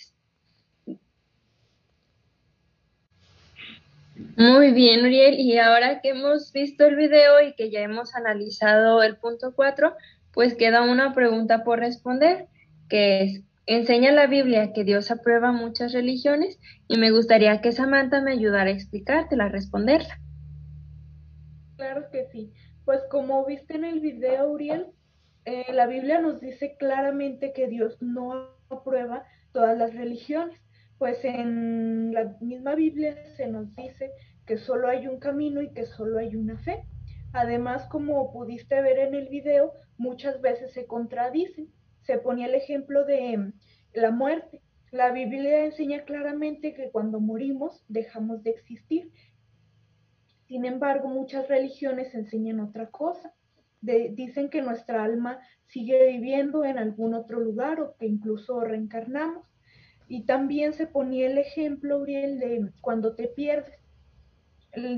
Muy 4.37 4.71
bien, 4.71 5.05
Uriel. 5.05 5.39
Y 5.39 5.57
ahora 5.57 6.01
que 6.01 6.09
hemos 6.09 6.51
visto 6.51 6.85
el 6.85 6.95
video 6.95 7.41
y 7.41 7.53
que 7.53 7.69
ya 7.69 7.81
hemos 7.81 8.15
analizado 8.15 9.03
el 9.03 9.17
punto 9.17 9.53
4, 9.55 9.93
pues 10.33 10.55
queda 10.55 10.81
una 10.81 11.13
pregunta 11.13 11.63
por 11.63 11.79
responder, 11.79 12.47
que 12.89 13.23
es, 13.23 13.43
enseña 13.65 14.11
la 14.11 14.27
Biblia 14.27 14.73
que 14.73 14.83
Dios 14.83 15.11
aprueba 15.11 15.51
muchas 15.51 15.93
religiones 15.93 16.59
y 16.87 16.97
me 16.97 17.11
gustaría 17.11 17.61
que 17.61 17.71
Samantha 17.71 18.21
me 18.21 18.31
ayudara 18.31 18.69
a 18.69 18.73
explicártela, 18.73 19.45
a 19.45 19.49
responderla. 19.49 20.19
Claro 21.77 22.09
que 22.11 22.25
sí. 22.31 22.51
Pues 22.85 23.01
como 23.09 23.45
viste 23.45 23.75
en 23.75 23.85
el 23.85 23.99
video, 23.99 24.49
Uriel, 24.49 24.87
eh, 25.45 25.65
la 25.73 25.87
Biblia 25.87 26.19
nos 26.21 26.39
dice 26.39 26.75
claramente 26.77 27.53
que 27.53 27.67
Dios 27.67 27.97
no 28.01 28.49
aprueba 28.69 29.25
todas 29.51 29.77
las 29.77 29.93
religiones, 29.93 30.60
pues 31.01 31.25
en 31.25 32.13
la 32.13 32.38
misma 32.41 32.75
Biblia 32.75 33.15
se 33.36 33.48
nos 33.48 33.75
dice 33.75 34.12
que 34.46 34.60
solo 34.60 34.88
hay 34.88 35.08
un 35.08 35.17
camino 35.17 35.60
y 35.60 35.74
que 35.74 35.88
solo 35.88 36.20
hay 36.20 36.36
una 36.36 36.60
fe. 36.60 36.86
Además, 37.34 37.88
como 37.88 38.31
pudiste 38.31 38.79
ver 38.84 39.00
en 39.00 39.15
el 39.15 39.27
video, 39.27 39.74
muchas 39.98 40.39
veces 40.41 40.74
se 40.74 40.86
contradicen. 40.86 41.70
Se 42.03 42.20
ponía 42.20 42.46
el 42.46 42.53
ejemplo 42.53 43.03
de 43.03 43.51
la 43.93 44.12
muerte. 44.12 44.62
La 44.91 45.12
Biblia 45.12 45.65
enseña 45.65 46.05
claramente 46.05 46.75
que 46.75 46.91
cuando 46.91 47.20
morimos 47.20 47.84
dejamos 47.88 48.43
de 48.43 48.51
existir 48.51 49.12
sin 50.51 50.65
embargo, 50.65 51.08
muchas 51.08 51.48
religiones 51.48 52.13
enseñan 52.13 52.60
otra 52.60 52.91
cosa. 52.91 53.34
dicen 53.79 54.51
que 54.51 54.62
nuestra 54.62 55.03
alma 55.03 55.39
sigue 55.65 56.12
viviendo 56.12 56.63
en 56.63 56.77
algún 56.77 57.15
otro 57.15 57.39
lugar 57.39 57.79
o 57.79 57.96
que 57.98 58.05
incluso 58.05 58.60
reencarnamos. 58.60 59.50
Y 60.11 60.23
también 60.23 60.73
se 60.73 60.87
ponía 60.87 61.27
el 61.27 61.37
ejemplo, 61.37 61.99
Uriel, 61.99 62.37
de 62.37 62.69
cuando 62.81 63.15
te 63.15 63.29
pierdes. 63.29 63.79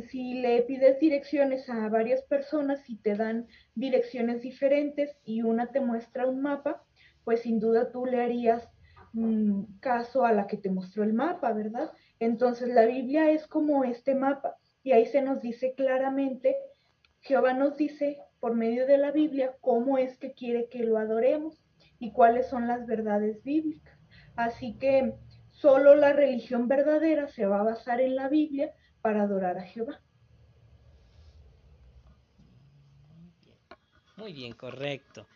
Si 0.10 0.34
le 0.34 0.64
pides 0.64 1.00
direcciones 1.00 1.70
a 1.70 1.88
varias 1.88 2.24
personas 2.24 2.90
y 2.90 2.96
te 2.96 3.14
dan 3.14 3.46
direcciones 3.76 4.42
diferentes 4.42 5.16
y 5.24 5.44
una 5.44 5.68
te 5.68 5.82
muestra 5.82 6.26
un 6.26 6.42
mapa, 6.42 6.84
pues 7.24 7.42
sin 7.42 7.60
duda 7.60 7.92
tú 7.92 8.08
le 8.08 8.24
harías 8.24 8.68
mm, 9.12 9.78
caso 9.82 10.26
a 10.26 10.32
la 10.32 10.48
que 10.48 10.58
te 10.58 10.72
mostró 10.72 11.04
el 11.04 11.14
mapa, 11.14 11.54
¿verdad? 11.54 11.92
Entonces 12.18 12.70
la 12.70 12.88
Biblia 12.88 13.30
es 13.30 13.46
como 13.46 13.84
este 13.84 14.16
mapa 14.16 14.56
y 14.82 14.94
ahí 14.94 15.06
se 15.06 15.22
nos 15.22 15.44
dice 15.44 15.76
claramente, 15.76 16.56
Jehová 17.20 17.54
nos 17.54 17.78
dice 17.78 18.18
por 18.40 18.56
medio 18.56 18.88
de 18.88 18.98
la 18.98 19.12
Biblia 19.12 19.54
cómo 19.62 20.00
es 20.00 20.18
que 20.18 20.34
quiere 20.34 20.70
que 20.70 20.84
lo 20.84 20.98
adoremos 20.98 21.64
y 22.00 22.14
cuáles 22.14 22.48
son 22.48 22.66
las 22.66 22.88
verdades 22.88 23.44
bíblicas. 23.44 23.93
Así 24.36 24.74
que 24.74 25.14
solo 25.52 25.96
la 25.96 26.14
religión 26.14 26.68
verdadera 26.68 27.28
se 27.28 27.46
va 27.46 27.60
a 27.60 27.64
basar 27.64 28.02
en 28.02 28.16
la 28.16 28.30
Biblia 28.30 28.74
para 29.02 29.24
adorar 29.24 29.58
a 29.58 29.64
Jehová. 29.64 30.00
Muy 34.18 34.34
bien, 34.34 34.54
correcto. 34.54 35.28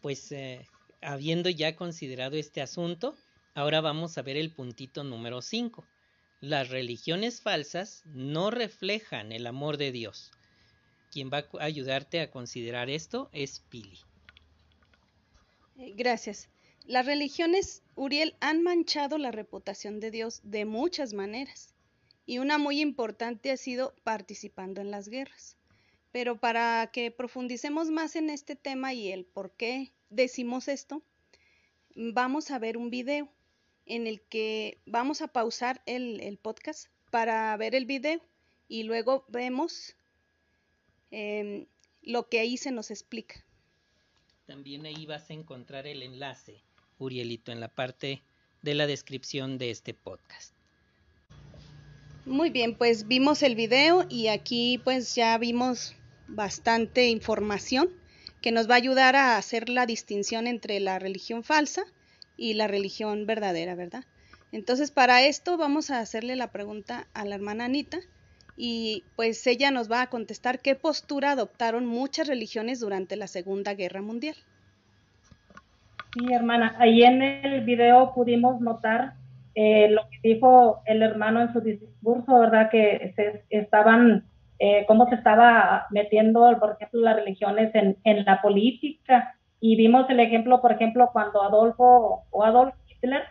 Pues 0.00 0.32
eh, 0.32 0.66
habiendo 1.00 1.50
ya 1.50 1.76
considerado 1.76 2.36
este 2.36 2.62
asunto, 2.62 3.16
ahora 3.54 3.80
vamos 3.80 4.18
a 4.18 4.22
ver 4.22 4.36
el 4.36 4.52
puntito 4.52 5.04
número 5.04 5.42
5 5.42 5.84
las 6.40 6.68
religiones 6.68 7.40
falsas 7.40 8.02
no 8.04 8.50
reflejan 8.50 9.32
el 9.32 9.46
amor 9.46 9.78
de 9.78 9.90
Dios. 9.90 10.30
Quien 11.10 11.30
va 11.30 11.38
a 11.38 11.64
ayudarte 11.64 12.20
a 12.20 12.30
considerar 12.30 12.90
esto 12.90 13.30
es 13.32 13.60
Pili. 13.70 13.98
Eh, 15.78 15.94
gracias. 15.96 16.48
Las 16.86 17.04
religiones, 17.04 17.82
Uriel, 17.96 18.36
han 18.38 18.62
manchado 18.62 19.18
la 19.18 19.32
reputación 19.32 19.98
de 19.98 20.12
Dios 20.12 20.40
de 20.44 20.64
muchas 20.64 21.14
maneras. 21.14 21.74
Y 22.26 22.38
una 22.38 22.58
muy 22.58 22.80
importante 22.80 23.50
ha 23.50 23.56
sido 23.56 23.92
participando 24.04 24.80
en 24.80 24.92
las 24.92 25.08
guerras. 25.08 25.56
Pero 26.12 26.38
para 26.38 26.88
que 26.92 27.10
profundicemos 27.10 27.90
más 27.90 28.14
en 28.14 28.30
este 28.30 28.54
tema 28.54 28.94
y 28.94 29.10
el 29.10 29.24
por 29.24 29.50
qué 29.50 29.92
decimos 30.10 30.68
esto, 30.68 31.02
vamos 31.96 32.52
a 32.52 32.58
ver 32.60 32.76
un 32.76 32.88
video 32.88 33.28
en 33.84 34.06
el 34.06 34.20
que 34.20 34.78
vamos 34.86 35.22
a 35.22 35.28
pausar 35.28 35.82
el, 35.86 36.38
podcast 36.40 36.86
para 37.10 37.56
ver 37.56 37.74
el 37.74 37.86
video 37.86 38.20
y 38.68 38.84
luego 38.84 39.24
vemos 39.28 39.96
em, 41.10 41.66
lo 42.02 42.28
que 42.28 42.38
ahí 42.38 42.56
se 42.56 42.70
nos 42.70 42.92
explica. 42.92 43.44
También 44.46 44.86
ahí 44.86 45.04
vas 45.06 45.28
a 45.30 45.34
encontrar 45.34 45.88
el 45.88 46.02
enlace, 46.02 46.62
Urielito, 46.98 47.52
en 47.52 47.60
la 47.60 47.68
parte 47.68 48.22
de 48.62 48.74
la 48.74 48.86
descripción 48.86 49.58
de 49.58 49.70
este 49.70 49.94
podcast. 49.94 50.52
Muy 52.24 52.50
bien, 52.50 52.74
pues 52.74 53.06
vimos 53.06 53.42
el 53.42 53.54
video 53.54 54.04
y 54.08 54.28
aquí 54.28 54.80
pues 54.82 55.14
ya 55.14 55.38
vimos 55.38 55.94
bastante 56.26 57.08
información 57.08 57.88
que 58.42 58.50
nos 58.50 58.68
va 58.68 58.74
a 58.74 58.78
ayudar 58.78 59.14
a 59.16 59.36
hacer 59.36 59.68
la 59.68 59.86
distinción 59.86 60.46
entre 60.46 60.80
la 60.80 60.98
religión 60.98 61.44
falsa 61.44 61.84
y 62.36 62.54
la 62.54 62.66
religión 62.66 63.26
verdadera, 63.26 63.74
¿verdad? 63.74 64.04
Entonces, 64.52 64.90
para 64.90 65.24
esto 65.26 65.56
vamos 65.56 65.90
a 65.90 66.00
hacerle 66.00 66.36
la 66.36 66.50
pregunta 66.50 67.08
a 67.14 67.24
la 67.24 67.34
hermana 67.34 67.66
Anita 67.66 67.98
y 68.56 69.04
pues 69.16 69.46
ella 69.46 69.70
nos 69.70 69.90
va 69.90 70.02
a 70.02 70.10
contestar 70.10 70.60
qué 70.60 70.74
postura 70.74 71.32
adoptaron 71.32 71.86
muchas 71.86 72.26
religiones 72.26 72.80
durante 72.80 73.16
la 73.16 73.26
Segunda 73.26 73.74
Guerra 73.74 74.02
Mundial. 74.02 74.36
Sí, 76.12 76.32
hermana, 76.32 76.74
ahí 76.78 77.02
en 77.02 77.22
el 77.22 77.64
video 77.64 78.12
pudimos 78.14 78.60
notar 78.60 79.14
eh, 79.54 79.88
lo 79.90 80.02
que 80.08 80.34
dijo 80.34 80.82
el 80.86 81.02
hermano 81.02 81.42
en 81.42 81.52
su 81.52 81.60
discurso, 81.60 82.38
¿verdad? 82.38 82.70
Que 82.70 83.12
se 83.16 83.44
estaban, 83.50 84.24
eh, 84.58 84.84
cómo 84.86 85.08
se 85.08 85.14
estaba 85.16 85.86
metiendo, 85.90 86.58
por 86.58 86.72
ejemplo, 86.72 87.00
las 87.00 87.16
religiones 87.16 87.74
en, 87.74 87.96
en 88.04 88.24
la 88.24 88.40
política 88.40 89.34
y 89.60 89.76
vimos 89.76 90.08
el 90.10 90.20
ejemplo, 90.20 90.60
por 90.60 90.72
ejemplo, 90.72 91.10
cuando 91.12 91.42
Adolfo 91.42 92.24
o 92.30 92.44
Adolf 92.44 92.74
Hitler 92.88 93.22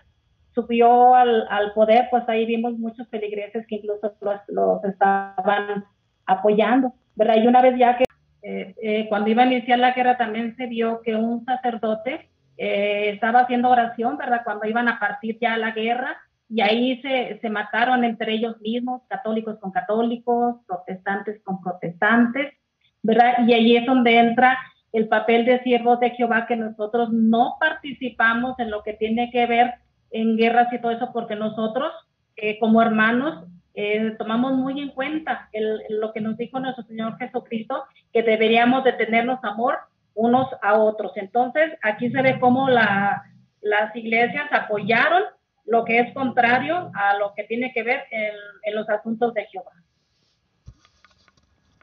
subió 0.54 1.16
al, 1.16 1.48
al 1.50 1.74
poder, 1.74 2.08
pues 2.10 2.28
ahí 2.28 2.46
vimos 2.46 2.78
muchos 2.80 3.08
feligreses 3.10 3.66
que 3.68 3.76
incluso 3.76 4.14
los, 4.22 4.40
los 4.48 4.84
estaban 4.84 5.86
apoyando, 6.26 6.94
¿verdad? 7.16 7.36
Y 7.38 7.48
una 7.48 7.62
vez 7.62 7.78
ya 7.78 7.98
que 7.98 8.06
eh, 8.42 8.76
eh, 8.82 9.06
cuando 9.10 9.30
iba 9.30 9.44
a 9.44 9.48
iniciar 9.48 9.80
la 9.80 9.94
guerra 9.94 10.18
también 10.18 10.56
se 10.56 10.68
vio 10.68 11.02
que 11.02 11.16
un 11.16 11.46
sacerdote 11.46 12.30
eh, 12.58 13.12
estaba 13.14 13.42
haciendo 13.42 13.70
oración, 13.70 14.18
¿verdad? 14.18 14.42
Cuando 14.44 14.68
iban 14.68 14.88
a 14.88 15.00
partir 15.00 15.38
ya 15.40 15.58
la 15.58 15.72
guerra 15.72 16.18
y 16.50 16.62
ahí 16.62 17.02
se, 17.02 17.40
se 17.42 17.50
mataron 17.50 18.04
entre 18.04 18.34
ellos 18.34 18.60
mismos, 18.62 19.02
católicos 19.08 19.58
con 19.60 19.72
católicos, 19.72 20.58
protestantes 20.68 21.42
con 21.44 21.62
protestantes, 21.62 22.54
¿verdad? 23.02 23.46
Y 23.48 23.54
ahí 23.54 23.76
es 23.76 23.86
donde 23.86 24.18
entra 24.18 24.58
el 24.94 25.10
papel 25.10 25.44
de 25.46 25.62
siervos 25.64 26.00
de 26.00 26.12
Jehová, 26.12 26.46
que 26.48 26.56
nosotros 26.56 27.12
no 27.12 27.58
participamos 27.60 28.58
en 28.60 28.72
lo 28.72 28.82
que 28.84 28.94
tiene 28.94 29.30
que 29.32 29.46
ver 29.46 29.74
en 30.12 30.38
guerras 30.38 30.72
y 30.72 30.80
todo 30.80 30.92
eso, 30.92 31.10
porque 31.12 31.36
nosotros, 31.36 31.92
eh, 32.38 32.58
como 32.60 32.82
hermanos, 32.82 33.46
eh, 33.74 34.16
tomamos 34.18 34.54
muy 34.54 34.80
en 34.80 34.90
cuenta 34.92 35.50
lo 35.90 36.14
que 36.14 36.22
nos 36.22 36.38
dijo 36.38 36.62
nuestro 36.62 36.86
Señor 36.86 37.18
Jesucristo, 37.18 37.84
que 38.14 38.24
deberíamos 38.24 38.86
de 38.86 38.94
tenernos 38.94 39.44
amor 39.44 39.76
unos 40.16 40.48
a 40.62 40.80
otros. 40.80 41.12
Entonces, 41.16 41.74
aquí 41.84 42.10
se 42.10 42.22
ve 42.22 42.40
cómo 42.40 42.70
la, 42.70 43.24
las 43.62 43.96
iglesias 43.96 44.48
apoyaron 44.52 45.24
lo 45.66 45.84
que 45.86 46.00
es 46.00 46.14
contrario 46.14 46.92
a 46.94 47.18
lo 47.18 47.34
que 47.36 47.44
tiene 47.44 47.72
que 47.74 47.84
ver 47.84 48.04
en, 48.12 48.74
los 48.74 48.90
asuntos 48.90 49.34
de 49.34 49.46
Jehová. 49.46 49.72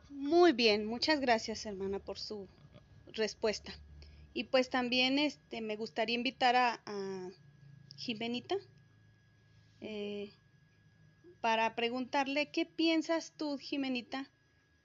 Muy 0.08 0.52
bien, 0.52 0.86
muchas 0.86 1.20
gracias 1.20 1.66
hermana 1.66 1.98
por 1.98 2.18
su 2.18 2.48
respuesta. 3.12 3.72
Y 4.34 4.44
pues 4.44 4.70
también 4.70 5.18
este, 5.18 5.60
me 5.60 5.76
gustaría 5.76 6.14
invitar 6.14 6.56
a, 6.56 6.80
a 6.86 7.30
Jimenita 7.96 8.54
eh, 9.80 10.32
para 11.40 11.74
preguntarle 11.74 12.50
qué 12.50 12.64
piensas 12.64 13.32
tú, 13.36 13.58
Jimenita, 13.58 14.30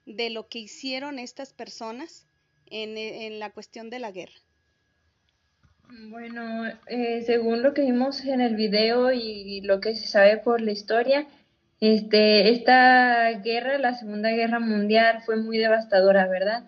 de 0.06 0.30
lo 0.30 0.48
que 0.48 0.58
hicieron 0.58 1.18
estas 1.18 1.52
personas 1.52 2.26
en, 2.70 2.96
en 2.96 3.38
la 3.38 3.50
cuestión 3.50 3.90
de 3.90 3.98
la 3.98 4.10
guerra. 4.12 4.34
Bueno, 6.10 6.66
eh, 6.86 7.22
según 7.24 7.62
lo 7.62 7.72
que 7.72 7.82
vimos 7.82 8.24
en 8.24 8.42
el 8.42 8.56
video 8.56 9.10
y 9.10 9.62
lo 9.62 9.80
que 9.80 9.96
se 9.96 10.06
sabe 10.06 10.36
por 10.36 10.60
la 10.60 10.72
historia, 10.72 11.26
este, 11.80 12.50
esta 12.50 13.30
guerra, 13.40 13.78
la 13.78 13.94
Segunda 13.94 14.30
Guerra 14.30 14.58
Mundial, 14.58 15.22
fue 15.24 15.36
muy 15.36 15.58
devastadora, 15.58 16.26
¿verdad? 16.26 16.64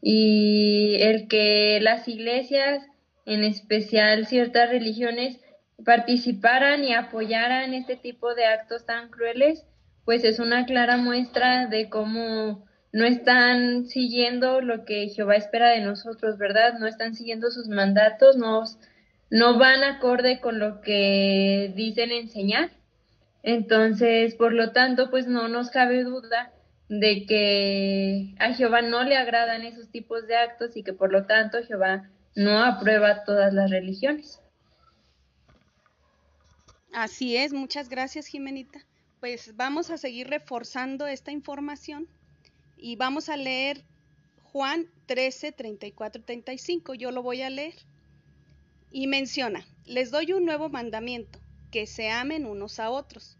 Y 0.00 0.96
el 1.00 1.28
que 1.28 1.78
las 1.82 2.08
iglesias, 2.08 2.84
en 3.26 3.44
especial 3.44 4.26
ciertas 4.26 4.70
religiones, 4.70 5.38
participaran 5.84 6.82
y 6.82 6.94
apoyaran 6.94 7.74
este 7.74 7.96
tipo 7.96 8.34
de 8.34 8.46
actos 8.46 8.86
tan 8.86 9.10
crueles, 9.10 9.64
pues 10.04 10.24
es 10.24 10.38
una 10.38 10.66
clara 10.66 10.96
muestra 10.96 11.66
de 11.66 11.88
cómo 11.88 12.64
no 12.94 13.04
están 13.04 13.86
siguiendo 13.88 14.60
lo 14.60 14.84
que 14.84 15.08
Jehová 15.08 15.34
espera 15.34 15.70
de 15.70 15.80
nosotros, 15.80 16.38
¿verdad? 16.38 16.74
No 16.78 16.86
están 16.86 17.16
siguiendo 17.16 17.50
sus 17.50 17.66
mandatos, 17.66 18.36
no, 18.36 18.62
no 19.30 19.58
van 19.58 19.82
acorde 19.82 20.38
con 20.38 20.60
lo 20.60 20.80
que 20.80 21.72
dicen 21.74 22.12
enseñar. 22.12 22.70
Entonces, 23.42 24.36
por 24.36 24.52
lo 24.52 24.70
tanto, 24.70 25.10
pues 25.10 25.26
no 25.26 25.48
nos 25.48 25.70
cabe 25.70 26.04
duda 26.04 26.52
de 26.88 27.26
que 27.26 28.36
a 28.38 28.54
Jehová 28.54 28.80
no 28.80 29.02
le 29.02 29.16
agradan 29.16 29.62
esos 29.62 29.90
tipos 29.90 30.28
de 30.28 30.36
actos 30.36 30.76
y 30.76 30.84
que 30.84 30.92
por 30.92 31.10
lo 31.10 31.26
tanto 31.26 31.64
Jehová 31.64 32.08
no 32.36 32.62
aprueba 32.62 33.24
todas 33.24 33.52
las 33.52 33.72
religiones. 33.72 34.40
Así 36.92 37.36
es, 37.36 37.52
muchas 37.52 37.88
gracias 37.88 38.28
Jimenita. 38.28 38.86
Pues 39.18 39.56
vamos 39.56 39.90
a 39.90 39.98
seguir 39.98 40.28
reforzando 40.28 41.08
esta 41.08 41.32
información 41.32 42.06
y 42.84 42.96
vamos 42.96 43.30
a 43.30 43.38
leer 43.38 43.82
Juan 44.42 44.90
13, 45.06 45.52
34, 45.52 46.22
35. 46.22 46.92
Yo 46.92 47.12
lo 47.12 47.22
voy 47.22 47.40
a 47.40 47.48
leer. 47.48 47.76
Y 48.90 49.06
menciona, 49.06 49.66
les 49.86 50.10
doy 50.10 50.34
un 50.34 50.44
nuevo 50.44 50.68
mandamiento, 50.68 51.38
que 51.70 51.86
se 51.86 52.10
amen 52.10 52.44
unos 52.44 52.78
a 52.80 52.90
otros, 52.90 53.38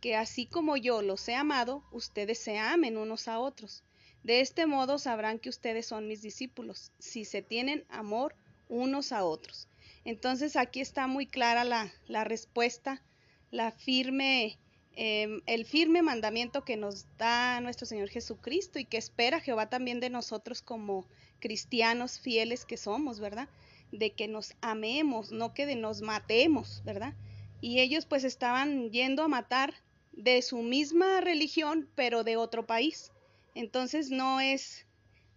que 0.00 0.14
así 0.14 0.46
como 0.46 0.76
yo 0.76 1.02
los 1.02 1.26
he 1.26 1.34
amado, 1.34 1.82
ustedes 1.90 2.38
se 2.38 2.56
amen 2.56 2.96
unos 2.96 3.26
a 3.26 3.40
otros. 3.40 3.82
De 4.22 4.40
este 4.40 4.64
modo 4.64 5.00
sabrán 5.00 5.40
que 5.40 5.48
ustedes 5.48 5.86
son 5.86 6.06
mis 6.06 6.22
discípulos, 6.22 6.92
si 7.00 7.24
se 7.24 7.42
tienen 7.42 7.84
amor 7.88 8.36
unos 8.68 9.10
a 9.10 9.24
otros. 9.24 9.66
Entonces 10.04 10.54
aquí 10.54 10.80
está 10.80 11.08
muy 11.08 11.26
clara 11.26 11.64
la, 11.64 11.92
la 12.06 12.22
respuesta, 12.22 13.02
la 13.50 13.72
firme 13.72 14.56
Em, 14.96 15.42
el 15.46 15.64
firme 15.64 16.02
mandamiento 16.02 16.64
que 16.64 16.76
nos 16.76 17.06
da 17.18 17.60
nuestro 17.60 17.84
Señor 17.84 18.08
Jesucristo 18.10 18.78
y 18.78 18.84
que 18.84 18.96
espera 18.96 19.40
Jehová 19.40 19.68
también 19.68 19.98
de 19.98 20.08
nosotros 20.08 20.62
como 20.62 21.08
cristianos 21.40 22.20
fieles 22.20 22.64
que 22.64 22.76
somos, 22.76 23.18
¿verdad? 23.18 23.48
De 23.90 24.12
que 24.12 24.28
nos 24.28 24.54
amemos, 24.60 25.32
no 25.32 25.52
que 25.52 25.66
de 25.66 25.74
nos 25.74 26.00
matemos, 26.00 26.82
¿verdad? 26.84 27.14
Y 27.60 27.80
ellos 27.80 28.06
pues 28.06 28.22
estaban 28.22 28.90
yendo 28.92 29.24
a 29.24 29.28
matar 29.28 29.74
de 30.12 30.42
su 30.42 30.58
misma 30.58 31.20
religión, 31.20 31.88
pero 31.96 32.22
de 32.22 32.36
otro 32.36 32.64
país. 32.64 33.10
Entonces 33.56 34.10
no 34.10 34.40
es 34.40 34.86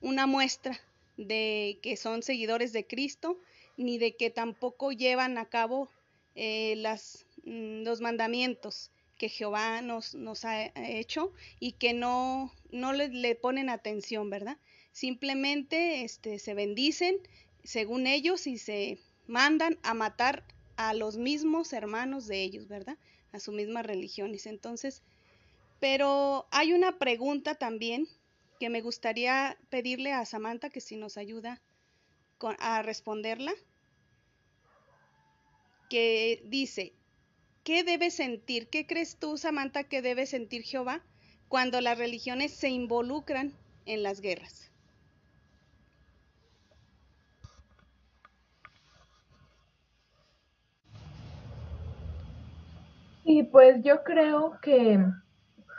una 0.02 0.28
muestra 0.28 0.80
de 1.18 1.80
que 1.82 1.98
son 1.98 2.22
seguidores 2.22 2.74
de 2.74 2.86
Cristo, 2.86 3.40
ni 3.76 3.98
de 3.98 4.16
que 4.16 4.30
tampoco 4.30 4.92
llevan 4.92 5.40
a 5.40 5.46
cabo 5.46 5.90
eh, 6.36 6.76
las, 6.78 7.26
mm, 7.44 7.82
los 7.82 8.02
mandamientos 8.02 8.92
que 9.18 9.30
Jehová 9.30 9.82
nos, 9.82 10.16
nos 10.16 10.46
ha 10.46 10.72
hecho 10.76 11.34
y 11.60 11.74
que 11.74 11.94
no, 11.94 12.54
no 12.72 12.94
le, 12.94 13.10
le, 13.10 13.36
ponen 13.36 13.70
atención, 13.70 14.30
¿verdad? 14.30 14.58
Simplemente 14.92 16.04
este, 16.04 16.40
se 16.40 16.54
bendicen 16.54 17.18
según 17.64 18.08
ellos 18.08 18.48
y 18.48 18.58
se 18.58 19.00
mandan 19.28 19.78
a 19.84 19.94
matar 19.94 20.46
a 20.78 20.94
los 20.94 21.18
mismos 21.18 21.74
hermanos 21.74 22.28
de 22.28 22.44
ellos, 22.44 22.68
¿verdad? 22.68 22.98
A 23.32 23.40
sus 23.40 23.54
mismas 23.54 23.86
religiones. 23.86 24.46
Entonces, 24.46 25.04
pero 25.80 26.48
hay 26.52 26.74
una 26.74 26.98
pregunta 26.98 27.56
también 27.56 28.08
que 28.60 28.70
me 28.70 28.82
gustaría 28.82 29.58
pedirle 29.70 30.14
a 30.14 30.26
Samantha 30.26 30.70
que 30.70 30.82
si 30.82 30.96
nos 30.96 31.18
ayuda 31.18 31.62
a 32.60 32.82
responderla, 32.82 33.54
que 35.90 36.42
dice, 36.46 36.94
¿Qué 37.68 37.84
debe 37.84 38.12
sentir? 38.12 38.70
¿Qué 38.70 38.88
crees 38.88 39.18
tú, 39.20 39.36
Samantha, 39.36 39.84
que 39.84 40.02
debe 40.02 40.26
sentir 40.26 40.62
Jehová 40.62 41.02
cuando 41.50 41.82
las 41.82 41.98
religiones 41.98 42.54
se 42.54 42.70
involucran 42.70 43.52
en 43.86 44.04
las 44.04 44.22
guerras? 44.22 44.72
Y 53.26 53.44
pues 53.44 53.84
yo 53.84 54.02
creo 54.06 54.58
que 54.62 55.06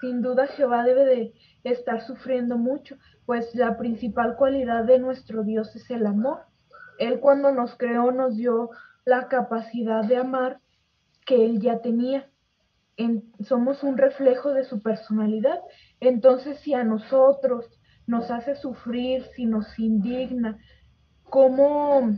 sin 0.02 0.20
duda 0.20 0.46
Jehová 0.46 0.84
debe 0.84 1.06
de 1.06 1.34
estar 1.64 2.06
sufriendo 2.06 2.58
mucho, 2.58 2.98
pues 3.24 3.54
la 3.54 3.78
principal 3.78 4.36
cualidad 4.36 4.84
de 4.84 4.98
nuestro 4.98 5.42
Dios 5.42 5.74
es 5.74 5.90
el 5.90 6.04
amor. 6.04 6.42
Él 6.98 7.18
cuando 7.18 7.50
nos 7.50 7.78
creó 7.78 8.12
nos 8.12 8.36
dio 8.36 8.68
la 9.06 9.28
capacidad 9.28 10.04
de 10.04 10.18
amar 10.18 10.60
que 11.28 11.44
él 11.44 11.60
ya 11.60 11.80
tenía. 11.82 12.26
somos 13.46 13.84
un 13.84 13.98
reflejo 13.98 14.54
de 14.54 14.64
su 14.64 14.82
personalidad. 14.82 15.60
Entonces, 16.00 16.58
si 16.60 16.72
a 16.74 16.82
nosotros 16.82 17.66
nos 18.06 18.30
hace 18.30 18.56
sufrir, 18.56 19.22
si 19.36 19.44
nos 19.44 19.78
indigna, 19.78 20.58
cómo 21.24 22.16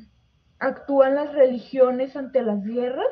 actúan 0.60 1.16
las 1.16 1.34
religiones 1.34 2.16
ante 2.16 2.42
las 2.42 2.62
guerras, 2.64 3.08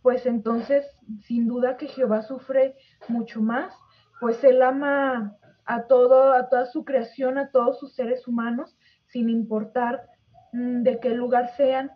pues 0.00 0.24
entonces, 0.24 0.86
sin 1.26 1.46
duda 1.46 1.76
que 1.76 1.86
Jehová 1.86 2.22
sufre 2.22 2.74
mucho 3.06 3.42
más, 3.42 3.74
pues 4.20 4.42
él 4.42 4.62
ama 4.62 5.36
a 5.66 5.82
todo, 5.82 6.32
a 6.32 6.48
toda 6.48 6.66
su 6.66 6.84
creación, 6.84 7.36
a 7.36 7.50
todos 7.50 7.78
sus 7.78 7.94
seres 7.94 8.26
humanos, 8.26 8.74
sin 9.06 9.28
importar 9.28 10.08
mm, 10.52 10.82
de 10.82 10.98
qué 10.98 11.10
lugar 11.10 11.54
sean. 11.56 11.92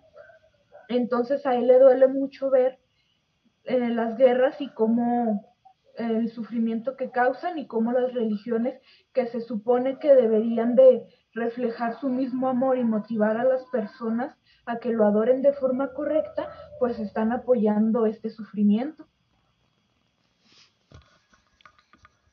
Entonces 0.88 1.46
a 1.46 1.54
él 1.56 1.66
le 1.66 1.78
duele 1.78 2.06
mucho 2.06 2.50
ver 2.50 2.78
eh, 3.66 3.88
las 3.90 4.16
guerras 4.16 4.60
y 4.60 4.68
cómo 4.68 5.56
el 5.98 6.30
sufrimiento 6.30 6.96
que 6.96 7.10
causan 7.10 7.58
y 7.58 7.66
cómo 7.66 7.92
las 7.92 8.12
religiones 8.12 8.80
que 9.12 9.26
se 9.26 9.40
supone 9.40 9.98
que 9.98 10.14
deberían 10.14 10.74
de 10.76 11.06
reflejar 11.32 11.98
su 11.98 12.08
mismo 12.08 12.48
amor 12.48 12.78
y 12.78 12.84
motivar 12.84 13.36
a 13.36 13.44
las 13.44 13.64
personas 13.66 14.36
a 14.66 14.78
que 14.78 14.90
lo 14.90 15.04
adoren 15.04 15.42
de 15.42 15.52
forma 15.52 15.92
correcta, 15.92 16.50
pues 16.78 16.98
están 16.98 17.32
apoyando 17.32 18.06
este 18.06 18.30
sufrimiento. 18.30 19.06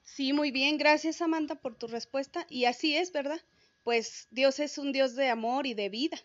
Sí, 0.04 0.34
muy 0.34 0.52
bien, 0.52 0.78
gracias 0.78 1.22
Amanda 1.22 1.56
por 1.56 1.76
tu 1.76 1.88
respuesta. 1.88 2.46
Y 2.50 2.66
así 2.66 2.96
es, 2.96 3.12
¿verdad? 3.12 3.40
Pues 3.84 4.28
Dios 4.32 4.60
es 4.60 4.78
un 4.78 4.92
Dios 4.92 5.16
de 5.16 5.30
amor 5.30 5.66
y 5.66 5.74
de 5.74 5.90
vida, 5.90 6.18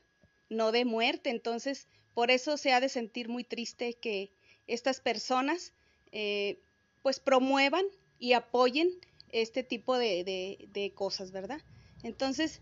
no 0.51 0.73
de 0.73 0.85
muerte. 0.85 1.31
Entonces, 1.31 1.89
por 2.15 2.31
eso 2.31 2.57
se 2.57 2.73
ha 2.73 2.81
de 2.81 2.89
sentir 2.89 3.29
muy 3.29 3.45
triste 3.45 3.95
que 3.95 4.31
estas 4.69 5.01
personas 5.01 5.73
eh, 6.13 6.59
pues 7.03 7.19
promuevan 7.19 7.85
y 8.19 8.35
apoyen 8.35 8.91
este 9.31 9.63
tipo 9.63 9.99
de, 9.99 10.93
cosas, 10.95 11.33
¿verdad? 11.33 11.61
Entonces, 12.03 12.61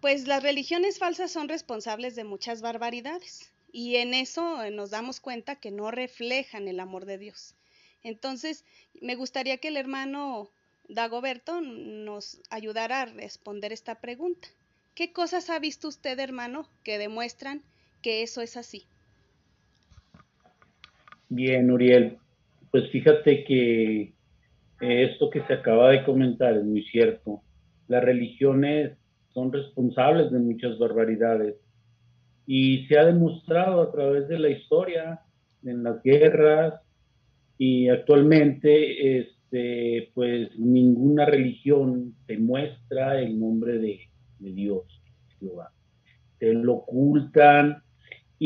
pues 0.00 0.26
las 0.26 0.42
religiones 0.42 0.98
falsas 0.98 1.30
son 1.30 1.48
responsables 1.48 2.14
de 2.14 2.24
muchas 2.24 2.62
barbaridades 2.62 3.50
y 3.72 3.96
en 3.96 4.14
eso 4.14 4.62
eh, 4.62 4.70
nos 4.70 4.90
damos 4.90 5.20
cuenta 5.20 5.56
que 5.56 5.70
no 5.70 5.90
reflejan 5.90 6.68
el 6.68 6.80
amor 6.80 7.04
de 7.06 7.18
Dios. 7.18 7.54
Entonces, 8.02 8.64
me 9.00 9.16
gustaría 9.16 9.58
que 9.58 9.68
el 9.68 9.76
hermano 9.76 10.50
Dagoberto 10.88 11.60
nos 11.60 12.40
ayudara 12.50 13.02
a 13.02 13.06
responder 13.06 13.72
esta 13.72 14.00
pregunta. 14.00 14.48
¿Qué 14.94 15.12
cosas 15.12 15.50
ha 15.50 15.58
visto 15.58 15.88
usted, 15.88 16.18
hermano, 16.20 16.68
que 16.84 16.98
demuestran 16.98 17.62
que 18.02 18.22
eso 18.22 18.42
es 18.42 18.56
así? 18.56 18.86
Bien, 21.34 21.70
Uriel. 21.70 22.18
Pues 22.70 22.90
fíjate 22.90 23.44
que 23.44 24.14
esto 24.80 25.30
que 25.30 25.42
se 25.46 25.54
acaba 25.54 25.90
de 25.90 26.04
comentar 26.04 26.56
es 26.56 26.64
muy 26.64 26.82
cierto. 26.84 27.42
Las 27.88 28.04
religiones 28.04 28.96
son 29.32 29.52
responsables 29.52 30.30
de 30.30 30.38
muchas 30.38 30.78
barbaridades 30.78 31.56
y 32.46 32.86
se 32.86 32.98
ha 32.98 33.04
demostrado 33.04 33.82
a 33.82 33.90
través 33.90 34.28
de 34.28 34.38
la 34.38 34.48
historia, 34.50 35.20
en 35.64 35.82
las 35.82 36.02
guerras 36.02 36.74
y 37.58 37.88
actualmente 37.88 39.18
este, 39.18 39.34
este, 39.54 40.10
pues 40.14 40.50
ninguna 40.58 41.26
religión 41.26 42.16
te 42.26 42.38
muestra 42.38 43.20
el 43.20 43.38
nombre 43.38 43.78
de, 43.78 44.00
Dios, 44.40 44.82
Jehová. 45.38 45.70
Te 46.38 46.52
lo 46.52 46.74
ocultan 46.74 47.83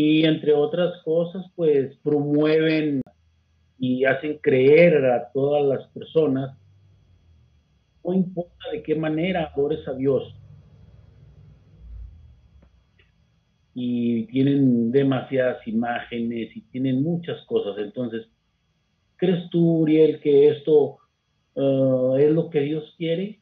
y 0.01 0.25
entre 0.25 0.53
otras 0.53 1.03
cosas, 1.03 1.45
pues 1.57 1.97
promueven 2.05 3.03
y 3.81 4.05
hacen 4.05 4.39
creer 4.39 5.05
a 5.05 5.33
todas 5.33 5.67
las 5.67 5.89
personas, 5.89 6.57
no 8.05 8.15
importa 8.15 8.71
de 8.71 8.85
qué 8.85 8.95
manera 8.95 9.51
adores 9.53 9.89
a 9.89 9.95
Dios, 9.95 10.23
y 13.75 14.27
tienen 14.27 14.93
demasiadas 14.93 15.67
imágenes 15.67 16.57
y 16.57 16.61
tienen 16.71 17.03
muchas 17.03 17.45
cosas. 17.47 17.77
Entonces, 17.79 18.29
¿crees 19.17 19.51
tú, 19.51 19.81
Uriel, 19.81 20.21
que 20.21 20.51
esto 20.51 20.99
uh, 21.57 22.15
es 22.15 22.31
lo 22.31 22.51
que 22.51 22.61
Dios 22.61 22.95
quiere? 22.97 23.41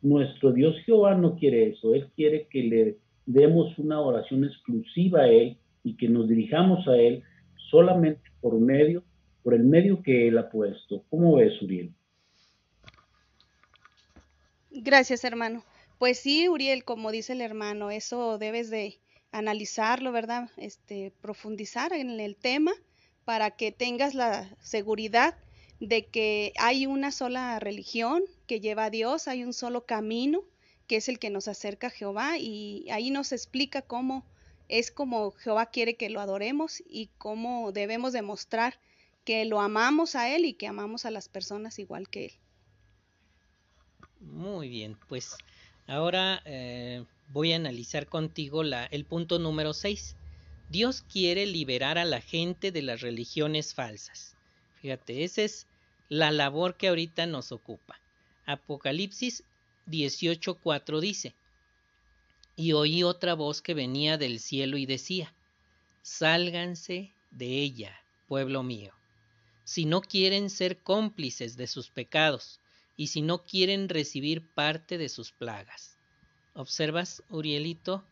Nuestro 0.00 0.52
Dios 0.52 0.74
Jehová 0.86 1.14
no 1.16 1.36
quiere 1.36 1.68
eso. 1.68 1.94
Él 1.94 2.08
quiere 2.16 2.46
que 2.48 2.62
le 2.62 2.96
demos 3.26 3.78
una 3.78 4.00
oración 4.00 4.42
exclusiva 4.44 5.20
a 5.20 5.28
Él 5.28 5.58
y 5.86 5.96
que 5.96 6.08
nos 6.08 6.28
dirijamos 6.28 6.86
a 6.88 6.96
Él 6.96 7.22
solamente 7.70 8.32
por 8.40 8.58
medio, 8.58 9.04
por 9.44 9.54
el 9.54 9.62
medio 9.62 10.02
que 10.02 10.26
Él 10.26 10.36
ha 10.36 10.50
puesto. 10.50 11.04
¿Cómo 11.10 11.36
ves, 11.36 11.62
Uriel? 11.62 11.94
Gracias, 14.72 15.22
hermano. 15.22 15.62
Pues 15.98 16.18
sí, 16.18 16.48
Uriel, 16.48 16.82
como 16.82 17.12
dice 17.12 17.34
el 17.34 17.40
hermano, 17.40 17.92
eso 17.92 18.36
debes 18.36 18.68
de 18.68 18.98
analizarlo, 19.30 20.10
¿verdad? 20.10 20.50
Este, 20.56 21.12
profundizar 21.20 21.92
en 21.92 22.18
el 22.18 22.34
tema 22.34 22.72
para 23.24 23.52
que 23.52 23.70
tengas 23.70 24.14
la 24.14 24.50
seguridad 24.58 25.36
de 25.78 26.06
que 26.06 26.52
hay 26.58 26.86
una 26.86 27.12
sola 27.12 27.60
religión 27.60 28.24
que 28.48 28.58
lleva 28.58 28.86
a 28.86 28.90
Dios, 28.90 29.28
hay 29.28 29.44
un 29.44 29.52
solo 29.52 29.86
camino 29.86 30.42
que 30.88 30.96
es 30.96 31.08
el 31.08 31.20
que 31.20 31.30
nos 31.30 31.46
acerca 31.46 31.86
a 31.86 31.90
Jehová 31.90 32.38
y 32.38 32.88
ahí 32.90 33.10
nos 33.10 33.30
explica 33.30 33.82
cómo 33.82 34.24
es 34.68 34.90
como 34.90 35.32
Jehová 35.32 35.66
quiere 35.66 35.96
que 35.96 36.10
lo 36.10 36.20
adoremos 36.20 36.82
y 36.88 37.10
cómo 37.18 37.72
debemos 37.72 38.12
demostrar 38.12 38.78
que 39.24 39.44
lo 39.44 39.60
amamos 39.60 40.14
a 40.14 40.34
Él 40.34 40.44
y 40.44 40.54
que 40.54 40.66
amamos 40.66 41.04
a 41.04 41.10
las 41.10 41.28
personas 41.28 41.78
igual 41.78 42.08
que 42.08 42.26
Él. 42.26 42.32
Muy 44.20 44.68
bien, 44.68 44.96
pues 45.08 45.36
ahora 45.86 46.42
eh, 46.44 47.04
voy 47.32 47.52
a 47.52 47.56
analizar 47.56 48.06
contigo 48.06 48.62
el 48.62 49.04
punto 49.04 49.38
número 49.38 49.72
6. 49.72 50.16
Dios 50.68 51.02
quiere 51.02 51.46
liberar 51.46 51.98
a 51.98 52.04
la 52.04 52.20
gente 52.20 52.72
de 52.72 52.82
las 52.82 53.00
religiones 53.00 53.74
falsas. 53.74 54.36
Fíjate, 54.80 55.24
esa 55.24 55.42
es 55.42 55.66
la 56.08 56.30
labor 56.30 56.76
que 56.76 56.88
ahorita 56.88 57.26
nos 57.26 57.52
ocupa. 57.52 58.00
Apocalipsis 58.46 59.44
18:4 59.86 61.00
dice, 61.00 61.34
y 62.56 62.72
oí 62.72 63.02
otra 63.02 63.34
voz 63.34 63.60
que 63.60 63.74
venía 63.74 64.16
del 64.16 64.40
cielo 64.40 64.78
y 64.78 64.86
decía, 64.86 65.32
Sálganse 66.02 67.12
de 67.30 67.60
ella, 67.60 67.94
pueblo 68.26 68.62
mío, 68.62 68.92
si 69.64 69.84
no 69.84 70.00
quieren 70.00 70.48
ser 70.48 70.78
cómplices 70.78 71.56
de 71.56 71.66
sus 71.66 71.90
pecados, 71.90 72.60
y 72.96 73.08
si 73.08 73.20
no 73.20 73.44
quieren 73.44 73.88
recibir 73.88 74.42
parte 74.42 74.96
de 74.98 75.08
sus 75.08 75.30
plagas. 75.30 75.98
¿Observas, 76.54 77.22
Urielito, 77.28 78.04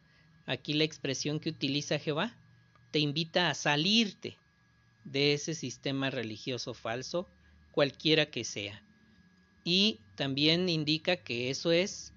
aquí 0.44 0.74
la 0.74 0.84
expresión 0.84 1.40
que 1.40 1.48
utiliza 1.48 1.98
Jehová? 1.98 2.36
Te 2.90 2.98
invita 2.98 3.48
a 3.48 3.54
salirte 3.54 4.36
de 5.04 5.32
ese 5.32 5.54
sistema 5.54 6.10
religioso 6.10 6.74
falso, 6.74 7.26
cualquiera 7.72 8.26
que 8.26 8.44
sea. 8.44 8.82
Y 9.64 10.00
también 10.14 10.68
indica 10.68 11.16
que 11.16 11.48
eso 11.48 11.72
es, 11.72 12.12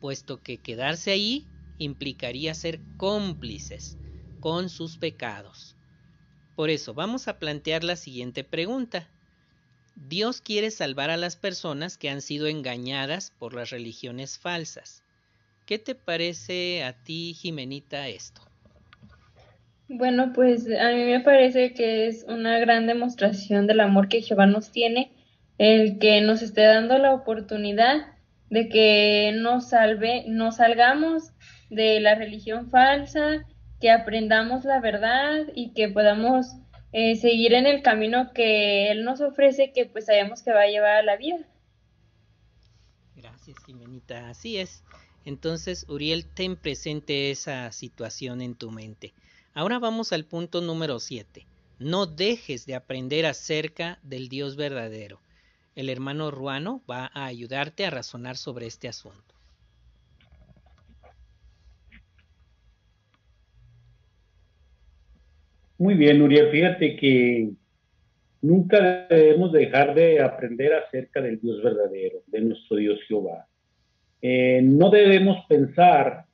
puesto 0.00 0.40
que 0.40 0.58
quedarse 0.58 1.10
ahí 1.10 1.46
implicaría 1.82 2.54
ser 2.54 2.80
cómplices 2.96 3.98
con 4.40 4.68
sus 4.68 4.98
pecados. 4.98 5.76
Por 6.56 6.70
eso 6.70 6.94
vamos 6.94 7.28
a 7.28 7.38
plantear 7.38 7.84
la 7.84 7.96
siguiente 7.96 8.44
pregunta. 8.44 9.08
Dios 9.94 10.40
quiere 10.40 10.70
salvar 10.70 11.10
a 11.10 11.16
las 11.16 11.36
personas 11.36 11.98
que 11.98 12.10
han 12.10 12.22
sido 12.22 12.46
engañadas 12.46 13.30
por 13.38 13.54
las 13.54 13.70
religiones 13.70 14.38
falsas. 14.38 15.02
¿Qué 15.66 15.78
te 15.78 15.94
parece 15.94 16.82
a 16.84 16.92
ti, 16.92 17.34
Jimenita, 17.34 18.08
esto? 18.08 18.42
Bueno, 19.88 20.32
pues 20.34 20.66
a 20.66 20.90
mí 20.92 21.04
me 21.04 21.20
parece 21.20 21.74
que 21.74 22.06
es 22.06 22.24
una 22.26 22.58
gran 22.58 22.86
demostración 22.86 23.66
del 23.66 23.80
amor 23.80 24.08
que 24.08 24.22
Jehová 24.22 24.46
nos 24.46 24.72
tiene, 24.72 25.12
el 25.58 25.98
que 25.98 26.20
nos 26.20 26.42
esté 26.42 26.62
dando 26.62 26.98
la 26.98 27.12
oportunidad 27.12 28.12
de 28.48 28.68
que 28.68 29.32
nos 29.34 29.70
salve, 29.70 30.24
nos 30.28 30.56
salgamos 30.56 31.32
de 31.72 32.00
la 32.00 32.14
religión 32.14 32.70
falsa, 32.70 33.46
que 33.80 33.90
aprendamos 33.90 34.64
la 34.64 34.78
verdad 34.78 35.46
y 35.54 35.72
que 35.72 35.88
podamos 35.88 36.54
eh, 36.92 37.16
seguir 37.16 37.54
en 37.54 37.66
el 37.66 37.82
camino 37.82 38.32
que 38.34 38.90
Él 38.90 39.04
nos 39.04 39.22
ofrece, 39.22 39.72
que 39.72 39.86
pues 39.86 40.04
sabemos 40.04 40.42
que 40.42 40.52
va 40.52 40.62
a 40.62 40.66
llevar 40.66 40.96
a 40.96 41.02
la 41.02 41.16
vida. 41.16 41.38
Gracias, 43.16 43.56
Jimenita. 43.64 44.28
Así 44.28 44.58
es. 44.58 44.84
Entonces, 45.24 45.86
Uriel, 45.88 46.26
ten 46.26 46.56
presente 46.56 47.30
esa 47.30 47.72
situación 47.72 48.42
en 48.42 48.54
tu 48.54 48.70
mente. 48.70 49.14
Ahora 49.54 49.78
vamos 49.78 50.12
al 50.12 50.26
punto 50.26 50.60
número 50.60 51.00
7. 51.00 51.46
No 51.78 52.04
dejes 52.04 52.66
de 52.66 52.74
aprender 52.74 53.24
acerca 53.24 53.98
del 54.02 54.28
Dios 54.28 54.56
verdadero. 54.56 55.20
El 55.74 55.88
hermano 55.88 56.30
Ruano 56.30 56.82
va 56.88 57.10
a 57.14 57.24
ayudarte 57.24 57.86
a 57.86 57.90
razonar 57.90 58.36
sobre 58.36 58.66
este 58.66 58.88
asunto. 58.88 59.31
Muy 65.82 65.94
bien, 65.94 66.22
Uriel, 66.22 66.48
fíjate 66.52 66.94
que 66.94 67.50
nunca 68.40 69.04
debemos 69.10 69.50
dejar 69.50 69.96
de 69.96 70.22
aprender 70.22 70.74
acerca 70.74 71.20
del 71.20 71.40
Dios 71.40 71.60
verdadero, 71.60 72.22
de 72.28 72.40
nuestro 72.40 72.76
Dios 72.76 73.00
Jehová. 73.08 73.48
Eh, 74.20 74.60
no 74.62 74.90
debemos 74.90 75.44
pensar 75.48 76.24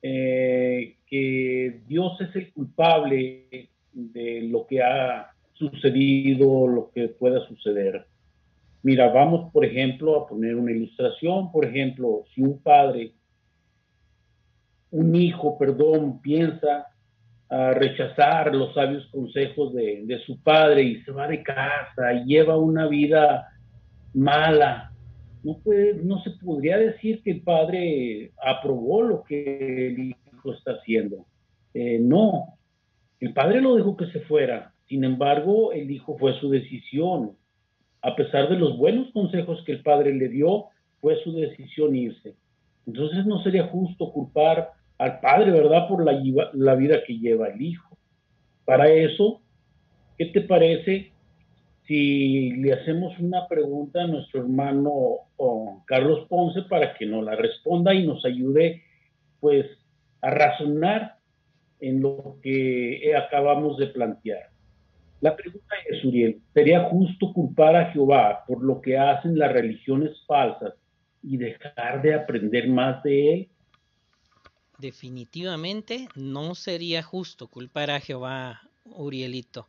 eh, 0.00 0.94
que 1.08 1.80
Dios 1.88 2.20
es 2.20 2.36
el 2.36 2.52
culpable 2.52 3.68
de 3.92 4.42
lo 4.42 4.64
que 4.64 4.80
ha 4.80 5.32
sucedido, 5.54 6.68
lo 6.68 6.92
que 6.92 7.08
pueda 7.08 7.44
suceder. 7.48 8.06
Mira, 8.84 9.08
vamos, 9.08 9.50
por 9.52 9.64
ejemplo, 9.64 10.20
a 10.20 10.28
poner 10.28 10.54
una 10.54 10.70
ilustración. 10.70 11.50
Por 11.50 11.64
ejemplo, 11.64 12.22
si 12.32 12.42
un 12.42 12.62
padre, 12.62 13.10
un 14.92 15.16
hijo, 15.16 15.58
perdón, 15.58 16.20
piensa 16.22 16.93
a 17.48 17.72
rechazar 17.72 18.54
los 18.54 18.74
sabios 18.74 19.06
consejos 19.12 19.74
de, 19.74 20.02
de 20.04 20.18
su 20.20 20.42
padre 20.42 20.82
y 20.82 21.02
se 21.02 21.12
va 21.12 21.28
de 21.28 21.42
casa 21.42 22.12
y 22.14 22.24
lleva 22.24 22.56
una 22.56 22.86
vida 22.88 23.48
mala, 24.14 24.92
no, 25.42 25.58
puede, 25.58 25.94
no 26.02 26.22
se 26.22 26.30
podría 26.30 26.78
decir 26.78 27.22
que 27.22 27.32
el 27.32 27.42
padre 27.42 28.32
aprobó 28.42 29.02
lo 29.02 29.24
que 29.24 29.88
el 29.88 29.98
hijo 29.98 30.52
está 30.52 30.72
haciendo. 30.72 31.26
Eh, 31.74 31.98
no, 32.00 32.54
el 33.20 33.34
padre 33.34 33.60
lo 33.60 33.74
dejó 33.74 33.96
que 33.96 34.06
se 34.06 34.20
fuera. 34.20 34.72
Sin 34.88 35.04
embargo, 35.04 35.72
el 35.72 35.90
hijo 35.90 36.16
fue 36.18 36.38
su 36.40 36.50
decisión. 36.50 37.32
A 38.00 38.16
pesar 38.16 38.48
de 38.48 38.56
los 38.56 38.78
buenos 38.78 39.10
consejos 39.12 39.62
que 39.64 39.72
el 39.72 39.82
padre 39.82 40.14
le 40.14 40.28
dio, 40.28 40.66
fue 41.00 41.22
su 41.22 41.32
decisión 41.32 41.94
irse. 41.94 42.34
Entonces 42.86 43.26
no 43.26 43.42
sería 43.42 43.66
justo 43.66 44.12
culpar 44.12 44.70
al 45.04 45.20
padre, 45.20 45.50
¿verdad?, 45.50 45.88
por 45.88 46.04
la, 46.04 46.20
la 46.52 46.74
vida 46.74 47.02
que 47.06 47.18
lleva 47.18 47.48
el 47.48 47.60
hijo. 47.60 47.96
Para 48.64 48.88
eso, 48.88 49.40
¿qué 50.16 50.26
te 50.26 50.40
parece 50.40 51.12
si 51.86 52.52
le 52.52 52.72
hacemos 52.72 53.18
una 53.18 53.46
pregunta 53.46 54.02
a 54.02 54.06
nuestro 54.06 54.40
hermano 54.40 55.24
Carlos 55.86 56.26
Ponce 56.28 56.62
para 56.62 56.94
que 56.94 57.06
nos 57.06 57.24
la 57.24 57.36
responda 57.36 57.92
y 57.94 58.06
nos 58.06 58.24
ayude 58.24 58.82
pues 59.40 59.66
a 60.22 60.30
razonar 60.30 61.16
en 61.80 62.00
lo 62.00 62.38
que 62.42 63.12
acabamos 63.14 63.76
de 63.76 63.88
plantear. 63.88 64.48
La 65.20 65.36
pregunta 65.36 65.74
es, 65.88 66.02
Uriel, 66.04 66.40
¿sería 66.54 66.84
justo 66.84 67.32
culpar 67.32 67.76
a 67.76 67.92
Jehová 67.92 68.44
por 68.46 68.62
lo 68.62 68.80
que 68.80 68.96
hacen 68.96 69.38
las 69.38 69.52
religiones 69.52 70.12
falsas 70.26 70.74
y 71.22 71.36
dejar 71.36 72.02
de 72.02 72.14
aprender 72.14 72.68
más 72.68 73.02
de 73.02 73.34
él? 73.34 73.48
Definitivamente 74.78 76.08
no 76.14 76.54
sería 76.54 77.02
justo 77.02 77.46
culpar 77.46 77.90
a 77.90 78.00
Jehová, 78.00 78.68
Urielito 78.84 79.68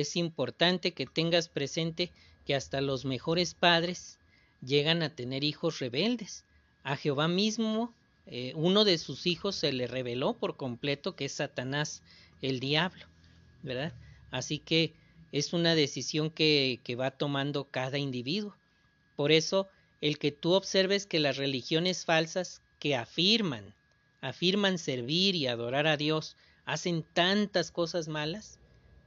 es 0.00 0.16
importante 0.16 0.92
que 0.92 1.06
tengas 1.06 1.48
presente 1.48 2.12
que 2.44 2.54
hasta 2.54 2.80
los 2.80 3.04
mejores 3.04 3.54
padres 3.54 4.18
llegan 4.60 5.02
a 5.02 5.14
tener 5.14 5.42
hijos 5.42 5.78
rebeldes. 5.78 6.44
A 6.84 6.96
Jehová 6.96 7.28
mismo, 7.28 7.94
eh, 8.26 8.52
uno 8.56 8.84
de 8.84 8.98
sus 8.98 9.26
hijos 9.26 9.56
se 9.56 9.72
le 9.72 9.86
reveló 9.86 10.34
por 10.34 10.56
completo 10.56 11.16
que 11.16 11.24
es 11.24 11.32
Satanás, 11.32 12.02
el 12.42 12.60
diablo, 12.60 13.06
¿verdad? 13.62 13.94
Así 14.30 14.58
que 14.58 14.92
es 15.32 15.54
una 15.54 15.74
decisión 15.74 16.30
que, 16.30 16.80
que 16.84 16.94
va 16.94 17.10
tomando 17.10 17.64
cada 17.64 17.96
individuo. 17.96 18.54
Por 19.16 19.32
eso, 19.32 19.66
el 20.02 20.18
que 20.18 20.30
tú 20.30 20.52
observes 20.52 21.06
que 21.06 21.20
las 21.20 21.38
religiones 21.38 22.04
falsas 22.04 22.60
que 22.78 22.94
afirman, 22.96 23.74
afirman 24.20 24.78
servir 24.78 25.34
y 25.34 25.46
adorar 25.46 25.86
a 25.86 25.96
Dios, 25.96 26.36
hacen 26.64 27.04
tantas 27.12 27.70
cosas 27.70 28.08
malas, 28.08 28.58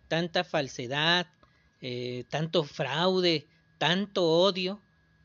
tanta 0.07 0.43
falsedad, 0.43 1.27
eh, 1.81 2.25
tanto 2.29 2.63
fraude, 2.63 3.47
tanto 3.77 4.25
odio, 4.25 4.81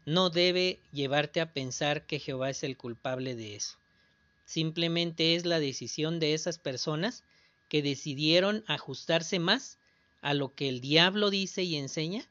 no 0.07 0.31
debe 0.31 0.81
llevarte 0.93 1.41
a 1.41 1.53
pensar 1.53 2.07
que 2.07 2.19
Jehová 2.19 2.51
es 2.51 2.63
el 2.63 2.77
culpable 2.77 3.35
de 3.35 3.57
eso. 3.57 3.79
Simplemente 4.45 5.35
es 5.35 5.47
la 5.47 5.59
decisión 5.59 6.21
de 6.21 6.35
esas 6.35 6.59
personas 6.59 7.25
que 7.69 7.83
decidieron 7.83 8.65
ajustarse 8.67 9.39
más 9.39 9.79
a 10.21 10.35
lo 10.35 10.55
que 10.55 10.69
el 10.69 10.81
diablo 10.81 11.31
dice 11.31 11.63
y 11.63 11.77
enseña 11.77 12.29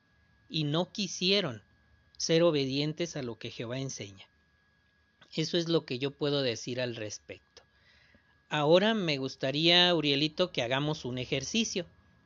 y 0.50 0.64
no 0.64 0.92
quisieron 0.92 1.64
ser 2.18 2.44
obedientes 2.44 3.16
a 3.16 3.24
lo 3.24 3.38
que 3.38 3.52
Jehová 3.52 3.80
enseña. 3.80 4.26
Eso 5.36 5.58
es 5.58 5.68
lo 5.68 5.86
que 5.86 6.00
yo 6.00 6.12
puedo 6.12 6.42
decir 6.42 6.80
al 6.80 6.96
respecto. 6.96 7.64
Ahora 8.50 8.94
me 8.94 9.18
gustaría, 9.18 9.94
Urielito, 9.96 10.52
que 10.52 10.62
hagamos 10.62 11.06
un 11.06 11.18
ejercicio. 11.18 11.86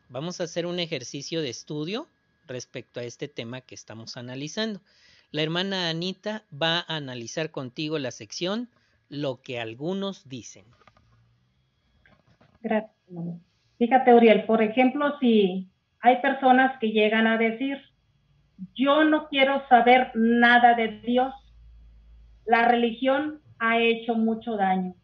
Vamos 0.10 0.42
a 0.42 0.44
hacer 0.44 0.66
un 0.66 0.80
ejercicio 0.80 1.42
de 1.42 1.50
estudio 1.50 2.08
respecto 2.48 3.00
a 3.00 3.04
este 3.04 3.28
tema 3.28 3.62
que 3.62 3.76
estamos 3.76 4.18
analizando. 4.18 4.82
La 5.32 5.42
hermana 5.42 5.90
Anita 5.90 6.44
va 6.52 6.80
a 6.80 6.96
analizar 6.98 7.52
contigo 7.52 8.00
la 8.00 8.12
sección 8.12 8.70
Lo 9.10 9.42
que 9.42 9.60
algunos 9.60 10.28
dicen. 10.28 10.66
Gracias. 12.62 12.92
Fíjate, 13.78 14.14
Uriel, 14.14 14.46
por 14.46 14.62
ejemplo, 14.62 15.18
si 15.20 15.70
hay 16.02 16.22
personas 16.22 16.78
que 16.80 16.92
llegan 16.92 17.28
a 17.28 17.38
decir, 17.38 17.78
yo 18.76 19.04
no 19.04 19.28
quiero 19.30 19.68
saber 19.70 20.12
nada 20.16 20.74
de 20.74 21.00
Dios, 21.02 21.34
la 22.48 22.68
religión 22.68 23.42
ha 23.60 23.80
hecho 23.80 24.16
mucho 24.16 24.56
daño. 24.56 24.96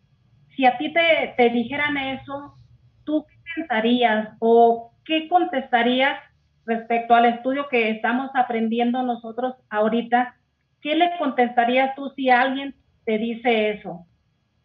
Si 0.55 0.65
a 0.65 0.77
ti 0.77 0.93
te, 0.93 1.33
te 1.35 1.49
dijeran 1.49 1.97
eso, 1.97 2.55
¿tú 3.03 3.25
qué 3.25 3.35
pensarías 3.55 4.29
o 4.39 4.93
qué 5.05 5.27
contestarías 5.27 6.17
respecto 6.65 7.15
al 7.15 7.25
estudio 7.25 7.67
que 7.69 7.89
estamos 7.89 8.31
aprendiendo 8.33 9.03
nosotros 9.03 9.55
ahorita, 9.69 10.35
¿qué 10.81 10.95
le 10.95 11.17
contestarías 11.17 11.95
tú 11.95 12.09
si 12.15 12.29
alguien 12.29 12.75
te 13.05 13.17
dice 13.17 13.71
eso? 13.71 14.05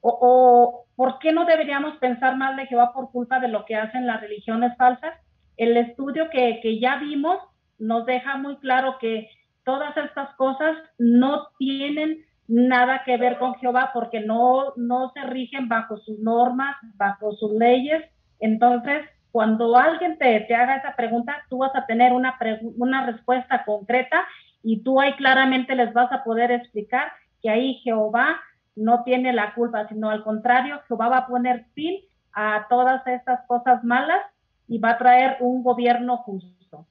O, 0.01 0.85
por 0.95 1.19
qué 1.19 1.33
no 1.33 1.45
deberíamos 1.45 1.97
pensar 1.99 2.37
mal 2.37 2.57
de 2.57 2.67
Jehová 2.67 2.93
por 2.93 3.11
culpa 3.11 3.41
de 3.41 3.49
lo 3.49 3.65
que 3.65 3.77
hacen 3.77 4.07
las 4.07 4.21
religiones 4.21 4.77
falsas? 4.77 5.15
El 5.57 5.77
estudio 5.77 6.31
que, 6.31 6.61
que 6.63 6.79
ya 6.79 6.97
vimos 6.97 7.39
nos 7.79 8.07
deja 8.07 8.37
muy 8.37 8.57
claro 8.57 8.99
que 9.01 9.29
todas 9.65 9.97
estas 9.97 10.35
cosas 10.37 10.77
no 10.99 11.49
tienen 11.59 12.25
nada 12.49 13.03
que 13.05 13.19
ver 13.19 13.39
con 13.39 13.55
Jehová 13.57 13.91
porque 13.93 14.21
no, 14.21 14.73
no 14.77 15.13
se 15.13 15.21
rigen 15.25 15.69
bajo 15.69 15.99
sus 15.99 16.19
normas, 16.19 16.77
bajo 16.95 17.33
sus 17.33 17.53
leyes. 17.53 18.03
Entonces, 18.41 19.05
cuando 19.31 19.77
alguien 19.77 20.19
te, 20.19 20.41
te 20.41 20.55
haga 20.55 20.77
esa 20.77 20.97
pregunta, 20.97 21.45
tú 21.51 21.59
vas 21.59 21.75
a 21.77 21.87
tener 21.87 22.13
una, 22.13 22.37
una 22.79 23.07
respuesta 23.07 23.65
concreta 23.65 24.25
y 24.63 24.83
tú 24.83 24.99
ahí 24.99 25.15
claramente 25.17 25.75
les 25.77 25.93
vas 25.93 26.11
a 26.11 26.25
poder 26.25 26.51
explicar 26.51 27.13
que 27.43 27.51
ahí 27.51 27.75
Jehová 27.85 28.41
no 28.75 29.05
tiene 29.05 29.33
la 29.33 29.55
culpa, 29.55 29.87
sino 29.89 30.09
al 30.09 30.25
contrario, 30.25 30.81
Jehová 30.89 31.09
va 31.09 31.19
a 31.19 31.27
poner 31.27 31.67
fin 31.75 32.01
a 32.33 32.67
todas 32.71 33.07
estas 33.07 33.47
cosas 33.47 33.85
malas 33.85 34.23
y 34.67 34.79
va 34.79 34.91
a 34.91 34.99
traer 34.99 35.37
un 35.41 35.63
gobierno 35.63 36.17
justo. 36.19 36.87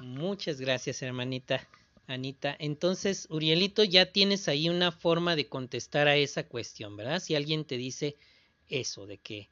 Muchas 0.00 0.60
gracias, 0.60 1.02
hermanita 1.02 1.60
Anita. 2.12 2.56
Entonces, 2.58 3.26
Urielito, 3.30 3.84
ya 3.84 4.12
tienes 4.12 4.48
ahí 4.48 4.68
una 4.68 4.92
forma 4.92 5.36
de 5.36 5.48
contestar 5.48 6.08
a 6.08 6.16
esa 6.16 6.46
cuestión, 6.46 6.96
¿verdad? 6.96 7.20
Si 7.20 7.34
alguien 7.34 7.64
te 7.64 7.76
dice 7.76 8.16
eso, 8.68 9.06
de 9.06 9.18
que 9.18 9.50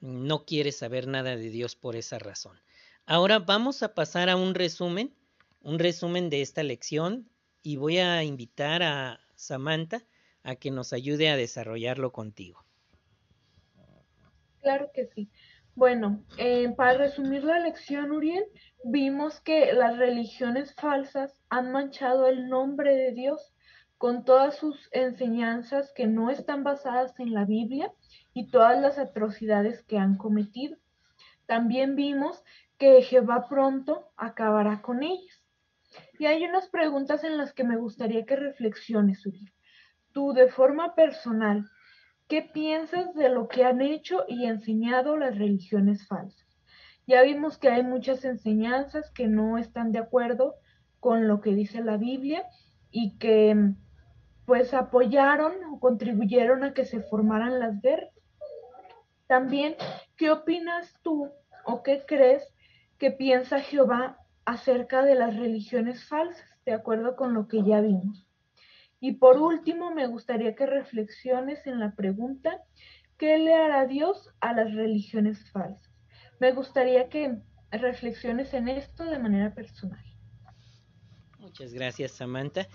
no 0.00 0.44
quiere 0.44 0.72
saber 0.72 1.06
nada 1.06 1.36
de 1.36 1.50
Dios 1.50 1.76
por 1.76 1.96
esa 1.96 2.18
razón. 2.18 2.60
Ahora 3.06 3.38
vamos 3.38 3.82
a 3.82 3.94
pasar 3.94 4.28
a 4.28 4.36
un 4.36 4.54
resumen, 4.54 5.14
un 5.62 5.78
resumen 5.78 6.30
de 6.30 6.42
esta 6.42 6.62
lección 6.62 7.28
y 7.62 7.76
voy 7.76 7.98
a 7.98 8.22
invitar 8.22 8.82
a 8.82 9.20
Samantha 9.34 10.04
a 10.42 10.56
que 10.56 10.70
nos 10.70 10.92
ayude 10.92 11.28
a 11.28 11.36
desarrollarlo 11.36 12.12
contigo. 12.12 12.64
Claro 14.60 14.90
que 14.92 15.06
sí. 15.06 15.28
Bueno, 15.76 16.24
eh, 16.38 16.72
para 16.74 16.96
resumir 16.96 17.44
la 17.44 17.58
lección, 17.58 18.10
Uriel, 18.10 18.46
vimos 18.82 19.42
que 19.42 19.74
las 19.74 19.98
religiones 19.98 20.74
falsas 20.74 21.38
han 21.50 21.70
manchado 21.70 22.28
el 22.28 22.48
nombre 22.48 22.96
de 22.96 23.12
Dios 23.12 23.52
con 23.98 24.24
todas 24.24 24.56
sus 24.56 24.88
enseñanzas 24.92 25.92
que 25.94 26.06
no 26.06 26.30
están 26.30 26.64
basadas 26.64 27.20
en 27.20 27.34
la 27.34 27.44
Biblia 27.44 27.92
y 28.32 28.50
todas 28.50 28.80
las 28.80 28.98
atrocidades 28.98 29.82
que 29.82 29.98
han 29.98 30.16
cometido. 30.16 30.78
También 31.44 31.94
vimos 31.94 32.42
que 32.78 33.02
Jehová 33.02 33.46
pronto 33.46 34.08
acabará 34.16 34.80
con 34.80 35.02
ellas. 35.02 35.44
Y 36.18 36.24
hay 36.24 36.42
unas 36.46 36.70
preguntas 36.70 37.22
en 37.22 37.36
las 37.36 37.52
que 37.52 37.64
me 37.64 37.76
gustaría 37.76 38.24
que 38.24 38.36
reflexiones, 38.36 39.26
Uriel. 39.26 39.52
Tú, 40.12 40.32
de 40.32 40.48
forma 40.48 40.94
personal, 40.94 41.68
¿qué 42.28 42.42
piensas 42.42 43.14
de 43.14 43.28
lo 43.28 43.48
que 43.48 43.64
han 43.64 43.80
hecho 43.80 44.24
y 44.28 44.46
enseñado 44.46 45.16
las 45.16 45.36
religiones 45.38 46.06
falsas? 46.06 46.46
Ya 47.06 47.22
vimos 47.22 47.56
que 47.58 47.68
hay 47.68 47.82
muchas 47.82 48.24
enseñanzas 48.24 49.10
que 49.12 49.28
no 49.28 49.58
están 49.58 49.92
de 49.92 50.00
acuerdo 50.00 50.56
con 50.98 51.28
lo 51.28 51.40
que 51.40 51.54
dice 51.54 51.82
la 51.82 51.96
Biblia 51.96 52.44
y 52.90 53.16
que 53.18 53.74
pues 54.44 54.74
apoyaron 54.74 55.52
o 55.72 55.78
contribuyeron 55.78 56.64
a 56.64 56.72
que 56.72 56.84
se 56.84 57.00
formaran 57.02 57.60
las 57.60 57.80
guerras. 57.80 58.12
También, 59.26 59.76
¿qué 60.16 60.30
opinas 60.30 60.94
tú 61.02 61.30
o 61.64 61.82
qué 61.82 62.04
crees 62.06 62.42
que 62.98 63.10
piensa 63.10 63.60
Jehová 63.60 64.18
acerca 64.44 65.02
de 65.02 65.16
las 65.16 65.36
religiones 65.36 66.08
falsas, 66.08 66.48
de 66.64 66.72
acuerdo 66.72 67.16
con 67.16 67.34
lo 67.34 67.48
que 67.48 67.62
ya 67.62 67.80
vimos? 67.80 68.25
Y 69.00 69.12
por 69.12 69.38
último, 69.38 69.92
me 69.92 70.06
gustaría 70.06 70.54
que 70.54 70.66
reflexiones 70.66 71.66
en 71.66 71.80
la 71.80 71.94
pregunta, 71.94 72.62
¿qué 73.18 73.38
le 73.38 73.54
hará 73.54 73.86
Dios 73.86 74.30
a 74.40 74.52
las 74.52 74.72
religiones 74.74 75.50
falsas? 75.50 75.92
Me 76.40 76.52
gustaría 76.52 77.08
que 77.08 77.38
reflexiones 77.70 78.54
en 78.54 78.68
esto 78.68 79.04
de 79.04 79.18
manera 79.18 79.54
personal. 79.54 80.02
Muchas 81.38 81.72
gracias, 81.72 82.12
Samantha. 82.12 82.68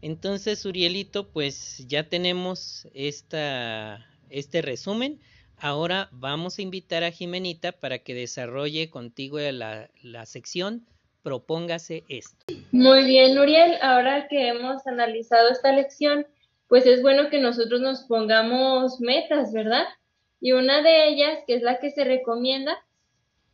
Entonces, 0.00 0.64
Urielito, 0.64 1.30
pues 1.30 1.84
ya 1.88 2.08
tenemos 2.08 2.88
esta, 2.92 4.06
este 4.28 4.62
resumen. 4.62 5.20
Ahora 5.56 6.08
vamos 6.12 6.58
a 6.58 6.62
invitar 6.62 7.04
a 7.04 7.10
Jimenita 7.10 7.72
para 7.72 8.00
que 8.00 8.14
desarrolle 8.14 8.90
contigo 8.90 9.38
la, 9.38 9.90
la 10.02 10.26
sección 10.26 10.86
Propóngase 11.24 12.04
esto. 12.10 12.36
Muy 12.70 13.04
bien, 13.04 13.38
Uriel. 13.38 13.78
Ahora 13.80 14.28
que 14.28 14.48
hemos 14.48 14.86
analizado 14.86 15.48
esta 15.48 15.72
lección, 15.72 16.26
pues 16.68 16.84
es 16.84 17.00
bueno 17.00 17.30
que 17.30 17.40
nosotros 17.40 17.80
nos 17.80 18.02
pongamos 18.02 19.00
metas, 19.00 19.50
¿verdad? 19.54 19.86
Y 20.38 20.52
una 20.52 20.82
de 20.82 21.08
ellas, 21.08 21.38
que 21.46 21.54
es 21.54 21.62
la 21.62 21.78
que 21.78 21.90
se 21.90 22.04
recomienda, 22.04 22.76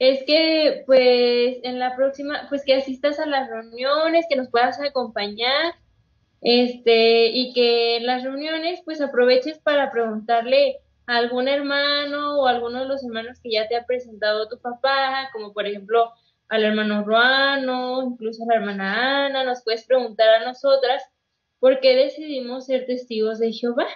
es 0.00 0.24
que 0.24 0.83
pues 0.85 1.59
en 1.62 1.78
la 1.78 1.94
próxima, 1.94 2.46
pues 2.48 2.64
que 2.64 2.74
asistas 2.74 3.20
a 3.20 3.26
las 3.26 3.48
reuniones, 3.48 4.26
que 4.28 4.35
nos 4.35 4.48
puedas 4.48 4.80
acompañar, 4.80 5.74
este, 6.40 7.26
y 7.26 7.52
que 7.52 7.98
en 7.98 8.06
las 8.06 8.24
reuniones 8.24 8.80
pues 8.85 9.00
aproveches 9.00 9.61
para 9.61 9.92
preguntarle 9.92 10.78
a 11.06 11.18
algún 11.18 11.46
hermano 11.46 12.40
o 12.40 12.48
a 12.48 12.50
alguno 12.50 12.80
de 12.80 12.87
los 12.87 13.04
hermanos 13.04 13.38
que 13.40 13.52
ya 13.52 13.68
te 13.68 13.76
ha 13.76 13.87
presentado 13.87 14.48
tu 14.48 14.59
papá, 14.59 15.30
como 15.33 15.52
por 15.52 15.66
ejemplo 15.66 16.12
al 16.50 16.64
hermano 16.64 17.04
Ruano, 17.04 18.02
incluso 18.02 18.42
a 18.42 18.46
la 18.46 18.56
hermana 18.56 19.26
Ana, 19.26 19.44
nos 19.44 19.62
puedes 19.62 19.84
preguntar 19.84 20.28
a 20.28 20.44
nosotras 20.44 21.02
por 21.60 21.80
qué 21.80 21.96
decidimos 21.96 22.66
ser 22.66 22.86
testigos 22.86 23.38
de 23.38 23.52
Jehová. 23.52 23.86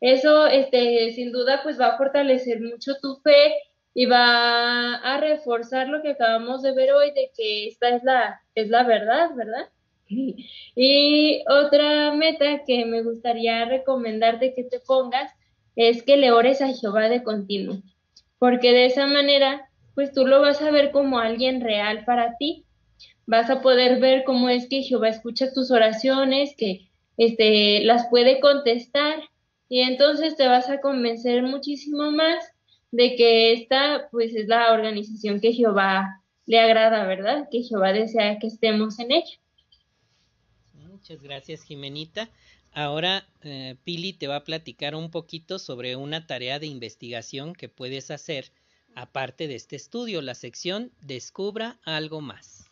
Eso, 0.00 0.46
este, 0.46 1.12
sin 1.12 1.32
duda, 1.32 1.62
pues 1.62 1.80
va 1.80 1.88
a 1.88 1.96
fortalecer 1.96 2.60
mucho 2.60 2.96
tu 3.00 3.16
fe 3.16 3.54
y 3.94 4.06
va 4.06 4.96
a 4.96 5.20
reforzar 5.20 5.88
lo 5.88 6.02
que 6.02 6.10
acabamos 6.10 6.62
de 6.62 6.74
ver 6.74 6.92
hoy 6.92 7.12
de 7.12 7.30
que 7.34 7.68
esta 7.68 7.90
es 7.90 8.02
la, 8.02 8.42
es 8.54 8.68
la 8.68 8.82
verdad, 8.82 9.30
¿verdad? 9.34 9.68
Y 10.76 11.44
otra 11.48 12.12
meta 12.12 12.64
que 12.66 12.84
me 12.84 13.02
gustaría 13.02 13.64
recomendarte 13.64 14.52
que 14.52 14.64
te 14.64 14.80
pongas 14.80 15.32
es 15.76 16.02
que 16.02 16.16
le 16.16 16.32
ores 16.32 16.60
a 16.60 16.72
Jehová 16.72 17.08
de 17.08 17.22
continuo, 17.22 17.78
porque 18.38 18.72
de 18.72 18.86
esa 18.86 19.06
manera, 19.06 19.70
pues 19.94 20.12
tú 20.12 20.26
lo 20.26 20.40
vas 20.40 20.60
a 20.62 20.70
ver 20.70 20.90
como 20.90 21.18
alguien 21.18 21.60
real 21.60 22.04
para 22.04 22.36
ti. 22.36 22.64
Vas 23.26 23.50
a 23.50 23.62
poder 23.62 24.00
ver 24.00 24.24
cómo 24.24 24.48
es 24.48 24.68
que 24.68 24.82
Jehová 24.82 25.08
escucha 25.08 25.52
tus 25.52 25.70
oraciones, 25.70 26.54
que 26.56 26.88
este, 27.16 27.84
las 27.84 28.08
puede 28.08 28.40
contestar 28.40 29.22
y 29.68 29.80
entonces 29.80 30.36
te 30.36 30.46
vas 30.46 30.68
a 30.68 30.80
convencer 30.80 31.42
muchísimo 31.42 32.10
más 32.10 32.44
de 32.90 33.16
que 33.16 33.52
esta 33.52 34.08
pues 34.10 34.34
es 34.34 34.46
la 34.46 34.72
organización 34.72 35.40
que 35.40 35.52
Jehová 35.52 36.22
le 36.46 36.60
agrada, 36.60 37.06
¿verdad? 37.06 37.48
Que 37.50 37.62
Jehová 37.62 37.92
desea 37.92 38.38
que 38.38 38.48
estemos 38.48 38.98
en 38.98 39.12
ella. 39.12 39.38
Muchas 40.74 41.22
gracias, 41.22 41.64
Jimenita. 41.64 42.30
Ahora 42.72 43.26
eh, 43.42 43.76
Pili 43.84 44.12
te 44.12 44.26
va 44.26 44.36
a 44.36 44.44
platicar 44.44 44.94
un 44.94 45.10
poquito 45.10 45.58
sobre 45.58 45.96
una 45.96 46.26
tarea 46.26 46.58
de 46.58 46.66
investigación 46.66 47.54
que 47.54 47.68
puedes 47.68 48.10
hacer 48.10 48.52
aparte 48.94 49.48
de 49.48 49.54
este 49.54 49.76
estudio, 49.76 50.22
la 50.22 50.34
sección 50.34 50.92
Descubra 51.00 51.78
algo 51.84 52.20
más. 52.20 52.70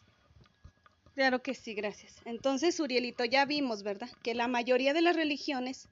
Claro 1.14 1.42
que 1.42 1.54
sí, 1.54 1.74
gracias. 1.74 2.14
Entonces, 2.24 2.80
Urielito, 2.80 3.24
ya 3.24 3.44
vimos, 3.44 3.82
¿verdad? 3.82 4.08
Que 4.22 4.34
la 4.34 4.48
mayoría 4.48 4.94
de 4.94 5.02
las 5.02 5.14
religiones 5.14 5.88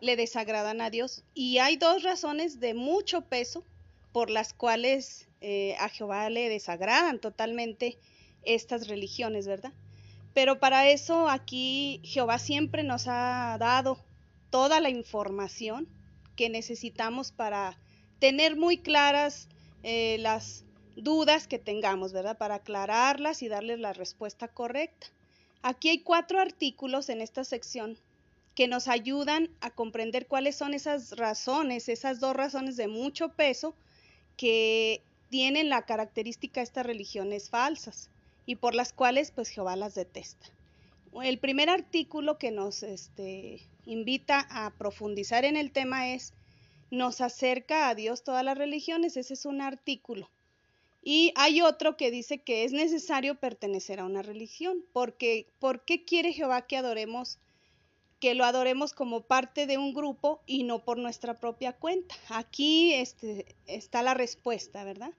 le 0.00 0.16
desagradan 0.16 0.80
a 0.80 0.90
Dios 0.90 1.24
y 1.34 1.58
hay 1.58 1.76
dos 1.76 2.02
razones 2.02 2.60
de 2.60 2.74
mucho 2.74 3.22
peso 3.22 3.64
por 4.12 4.30
las 4.30 4.52
cuales 4.52 5.26
eh, 5.40 5.74
a 5.78 5.88
Jehová 5.88 6.28
le 6.30 6.48
desagradan 6.48 7.18
totalmente 7.18 7.96
estas 8.44 8.88
religiones, 8.88 9.46
¿verdad? 9.46 9.72
Pero 10.34 10.58
para 10.58 10.88
eso 10.88 11.28
aquí 11.28 12.00
Jehová 12.04 12.38
siempre 12.38 12.82
nos 12.82 13.08
ha 13.08 13.56
dado 13.58 13.98
toda 14.50 14.80
la 14.80 14.90
información 14.90 15.88
que 16.36 16.48
necesitamos 16.48 17.32
para 17.32 17.76
tener 18.18 18.56
muy 18.56 18.78
claras 18.78 19.48
eh, 19.82 20.16
las 20.20 20.64
dudas 20.96 21.46
que 21.46 21.58
tengamos, 21.58 22.12
¿verdad? 22.12 22.36
Para 22.38 22.56
aclararlas 22.56 23.42
y 23.42 23.48
darles 23.48 23.78
la 23.78 23.92
respuesta 23.92 24.48
correcta. 24.48 25.06
Aquí 25.62 25.88
hay 25.88 26.00
cuatro 26.00 26.40
artículos 26.40 27.08
en 27.08 27.20
esta 27.20 27.44
sección 27.44 27.98
que 28.54 28.66
nos 28.66 28.88
ayudan 28.88 29.50
a 29.60 29.70
comprender 29.70 30.26
cuáles 30.26 30.56
son 30.56 30.74
esas 30.74 31.16
razones, 31.16 31.88
esas 31.88 32.18
dos 32.18 32.34
razones 32.34 32.76
de 32.76 32.88
mucho 32.88 33.28
peso 33.28 33.74
que 34.36 35.00
tienen 35.30 35.68
la 35.68 35.82
característica 35.82 36.60
de 36.60 36.64
estas 36.64 36.86
religiones 36.86 37.50
falsas 37.50 38.10
y 38.46 38.56
por 38.56 38.74
las 38.74 38.92
cuales 38.92 39.30
pues 39.30 39.48
Jehová 39.50 39.76
las 39.76 39.94
detesta. 39.94 40.46
El 41.22 41.38
primer 41.38 41.70
artículo 41.70 42.38
que 42.38 42.50
nos 42.50 42.82
este, 42.82 43.60
invita 43.86 44.46
a 44.50 44.70
profundizar 44.70 45.44
en 45.44 45.56
el 45.56 45.70
tema 45.70 46.08
es 46.08 46.32
nos 46.90 47.20
acerca 47.20 47.88
a 47.88 47.94
Dios 47.94 48.24
todas 48.24 48.44
las 48.44 48.58
religiones, 48.58 49.16
ese 49.16 49.34
es 49.34 49.44
un 49.44 49.60
artículo. 49.60 50.30
Y 51.02 51.32
hay 51.36 51.60
otro 51.60 51.96
que 51.96 52.10
dice 52.10 52.38
que 52.38 52.64
es 52.64 52.72
necesario 52.72 53.36
pertenecer 53.36 54.00
a 54.00 54.04
una 54.04 54.22
religión, 54.22 54.84
porque 54.92 55.46
¿por 55.58 55.84
qué 55.84 56.04
quiere 56.04 56.32
Jehová 56.32 56.66
que 56.66 56.76
adoremos 56.76 57.38
que 58.20 58.34
lo 58.34 58.44
adoremos 58.44 58.92
como 58.92 59.22
parte 59.22 59.66
de 59.66 59.78
un 59.78 59.94
grupo 59.94 60.42
y 60.46 60.64
no 60.64 60.84
por 60.84 60.98
nuestra 60.98 61.38
propia 61.38 61.72
cuenta. 61.72 62.16
Aquí 62.28 62.94
este, 62.94 63.46
está 63.66 64.02
la 64.02 64.14
respuesta, 64.14 64.84
¿verdad? 64.84 65.12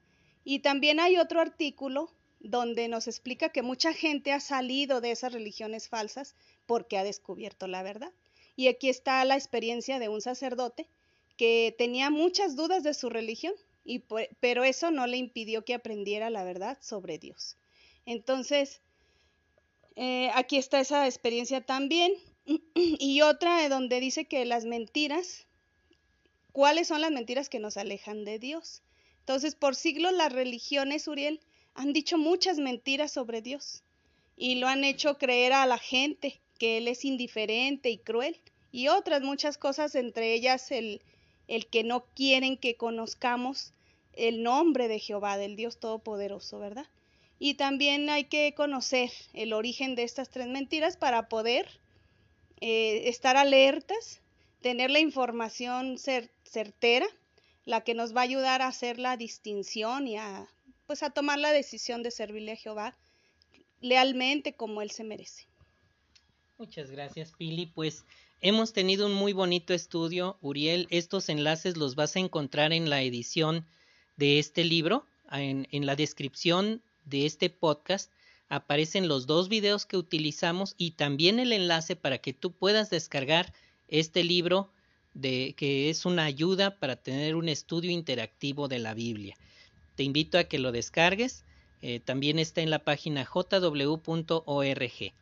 Y 0.43 0.59
también 0.59 0.99
hay 0.99 1.17
otro 1.17 1.39
artículo 1.39 2.11
donde 2.39 2.87
nos 2.87 3.07
explica 3.07 3.49
que 3.49 3.61
mucha 3.61 3.93
gente 3.93 4.31
ha 4.31 4.39
salido 4.39 5.01
de 5.01 5.11
esas 5.11 5.33
religiones 5.33 5.87
falsas 5.87 6.35
porque 6.65 6.97
ha 6.97 7.03
descubierto 7.03 7.67
la 7.67 7.83
verdad. 7.83 8.11
Y 8.55 8.67
aquí 8.67 8.89
está 8.89 9.23
la 9.23 9.35
experiencia 9.35 9.99
de 9.99 10.09
un 10.09 10.21
sacerdote 10.21 10.89
que 11.39 11.73
tenía 11.77 12.09
muchas 12.09 12.57
dudas 12.57 12.83
de 12.83 12.93
su 12.93 13.09
religión, 13.09 13.53
y, 13.85 14.03
pero 14.41 14.65
eso 14.65 14.91
no 14.91 15.07
le 15.07 15.15
impidió 15.15 15.63
que 15.63 15.73
aprendiera 15.73 16.29
la 16.29 16.43
verdad 16.43 16.77
sobre 16.81 17.17
Dios. 17.17 17.55
Entonces, 18.05 18.81
eh, 19.95 20.31
aquí 20.35 20.57
está 20.57 20.81
esa 20.81 21.05
experiencia 21.05 21.61
también. 21.61 22.11
y 22.75 23.21
otra 23.21 23.69
donde 23.69 24.01
dice 24.01 24.25
que 24.25 24.43
las 24.43 24.65
mentiras, 24.65 25.47
¿cuáles 26.51 26.89
son 26.89 26.99
las 26.99 27.11
mentiras 27.11 27.47
que 27.47 27.59
nos 27.59 27.77
alejan 27.77 28.25
de 28.25 28.37
Dios? 28.37 28.81
Entonces, 29.19 29.55
por 29.55 29.77
siglos 29.77 30.11
las 30.11 30.33
religiones, 30.33 31.07
Uriel, 31.07 31.39
han 31.73 31.93
dicho 31.93 32.17
muchas 32.17 32.57
mentiras 32.57 33.13
sobre 33.13 33.41
Dios 33.41 33.81
y 34.35 34.55
lo 34.55 34.67
han 34.67 34.83
hecho 34.83 35.17
creer 35.17 35.53
a 35.53 35.65
la 35.65 35.77
gente 35.77 36.41
que 36.57 36.79
Él 36.79 36.89
es 36.89 37.05
indiferente 37.05 37.89
y 37.91 37.97
cruel 37.97 38.41
y 38.73 38.89
otras 38.89 39.21
muchas 39.21 39.57
cosas, 39.57 39.95
entre 39.95 40.33
ellas 40.33 40.69
el, 40.71 41.01
el 41.49 41.65
que 41.65 41.83
no 41.83 42.05
quieren 42.15 42.57
que 42.57 42.75
conozcamos 42.75 43.73
el 44.13 44.43
nombre 44.43 44.87
de 44.87 44.99
Jehová, 44.99 45.35
del 45.37 45.55
Dios 45.55 45.79
Todopoderoso, 45.79 46.59
¿verdad? 46.59 46.85
Y 47.39 47.55
también 47.55 48.09
hay 48.09 48.25
que 48.25 48.53
conocer 48.53 49.09
el 49.33 49.53
origen 49.53 49.95
de 49.95 50.03
estas 50.03 50.29
tres 50.29 50.47
mentiras 50.47 50.95
para 50.95 51.27
poder 51.27 51.67
eh, 52.61 53.09
estar 53.09 53.35
alertas, 53.35 54.21
tener 54.61 54.91
la 54.91 54.99
información 54.99 55.97
certera, 55.97 57.07
la 57.65 57.81
que 57.81 57.95
nos 57.95 58.15
va 58.15 58.21
a 58.21 58.25
ayudar 58.25 58.61
a 58.61 58.67
hacer 58.67 58.99
la 58.99 59.17
distinción 59.17 60.07
y 60.07 60.17
a, 60.17 60.47
pues 60.85 61.01
a 61.01 61.09
tomar 61.09 61.39
la 61.39 61.51
decisión 61.51 62.03
de 62.03 62.11
servirle 62.11 62.51
a 62.51 62.57
Jehová 62.57 62.95
lealmente 63.81 64.53
como 64.53 64.83
Él 64.83 64.91
se 64.91 65.03
merece. 65.03 65.47
Muchas 66.59 66.91
gracias, 66.91 67.31
Pili. 67.31 67.65
Pues 67.65 68.05
hemos 68.41 68.73
tenido 68.73 69.05
un 69.05 69.13
muy 69.13 69.33
bonito 69.33 69.73
estudio, 69.73 70.37
Uriel. 70.41 70.87
Estos 70.89 71.29
enlaces 71.29 71.77
los 71.77 71.95
vas 71.95 72.15
a 72.15 72.19
encontrar 72.19 72.73
en 72.73 72.89
la 72.89 73.01
edición 73.01 73.65
de 74.17 74.39
este 74.39 74.63
libro, 74.63 75.05
en, 75.31 75.67
la 75.85 75.95
descripción 75.95 76.81
de 77.05 77.25
este 77.25 77.49
podcast 77.49 78.11
aparecen 78.49 79.07
los 79.07 79.27
dos 79.27 79.47
videos 79.47 79.85
que 79.85 79.95
utilizamos 79.95 80.73
y 80.77 80.91
también 80.91 81.39
el 81.39 81.53
enlace 81.53 81.95
para 81.95 82.17
que 82.17 82.33
tú 82.33 82.51
puedas 82.51 82.89
descargar 82.89 83.53
este 83.87 84.23
libro 84.23 84.71
de 85.13 85.53
que 85.55 85.89
es 85.89 86.05
una 86.05 86.25
ayuda 86.25 86.77
para 86.79 86.95
tener 86.95 87.35
un 87.35 87.47
estudio 87.47 87.91
interactivo 87.91 88.67
de 88.67 88.79
la 88.79 88.93
Biblia. 88.93 89.35
Te 89.95 90.03
invito 90.03 90.37
a 90.37 90.45
que 90.45 90.59
lo 90.59 90.71
descargues. 90.71 91.43
Eh, 91.81 91.99
también 91.99 92.39
está 92.39 92.61
en 92.61 92.71
la 92.71 92.79
página 92.79 93.25
jw.org. 93.25 95.13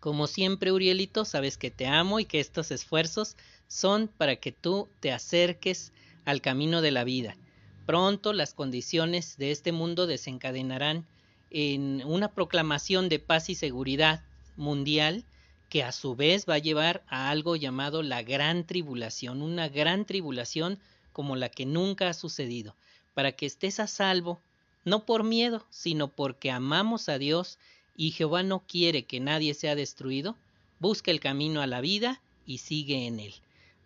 Como 0.00 0.26
siempre, 0.26 0.72
Urielito, 0.72 1.26
sabes 1.26 1.58
que 1.58 1.70
te 1.70 1.86
amo 1.86 2.20
y 2.20 2.24
que 2.24 2.40
estos 2.40 2.70
esfuerzos 2.70 3.36
son 3.68 4.08
para 4.08 4.36
que 4.36 4.50
tú 4.50 4.88
te 5.00 5.12
acerques 5.12 5.92
al 6.24 6.40
camino 6.40 6.80
de 6.80 6.90
la 6.90 7.04
vida. 7.04 7.36
Pronto 7.84 8.32
las 8.32 8.54
condiciones 8.54 9.36
de 9.36 9.50
este 9.50 9.72
mundo 9.72 10.06
desencadenarán 10.06 11.06
en 11.50 12.02
una 12.06 12.32
proclamación 12.32 13.10
de 13.10 13.18
paz 13.18 13.50
y 13.50 13.54
seguridad 13.54 14.24
mundial 14.56 15.24
que 15.68 15.84
a 15.84 15.92
su 15.92 16.16
vez 16.16 16.46
va 16.48 16.54
a 16.54 16.58
llevar 16.58 17.04
a 17.06 17.28
algo 17.30 17.54
llamado 17.54 18.02
la 18.02 18.22
gran 18.22 18.66
tribulación, 18.66 19.42
una 19.42 19.68
gran 19.68 20.06
tribulación 20.06 20.78
como 21.12 21.36
la 21.36 21.48
que 21.50 21.66
nunca 21.66 22.08
ha 22.08 22.14
sucedido, 22.14 22.74
para 23.12 23.32
que 23.32 23.46
estés 23.46 23.80
a 23.80 23.86
salvo, 23.86 24.40
no 24.84 25.04
por 25.04 25.24
miedo, 25.24 25.66
sino 25.70 26.08
porque 26.08 26.50
amamos 26.50 27.08
a 27.08 27.18
Dios 27.18 27.58
y 28.00 28.12
Jehová 28.12 28.42
no 28.42 28.62
quiere 28.66 29.02
que 29.02 29.20
nadie 29.20 29.52
sea 29.52 29.74
destruido, 29.74 30.34
busca 30.78 31.10
el 31.10 31.20
camino 31.20 31.60
a 31.60 31.66
la 31.66 31.82
vida 31.82 32.22
y 32.46 32.56
sigue 32.56 33.06
en 33.06 33.20
él. 33.20 33.34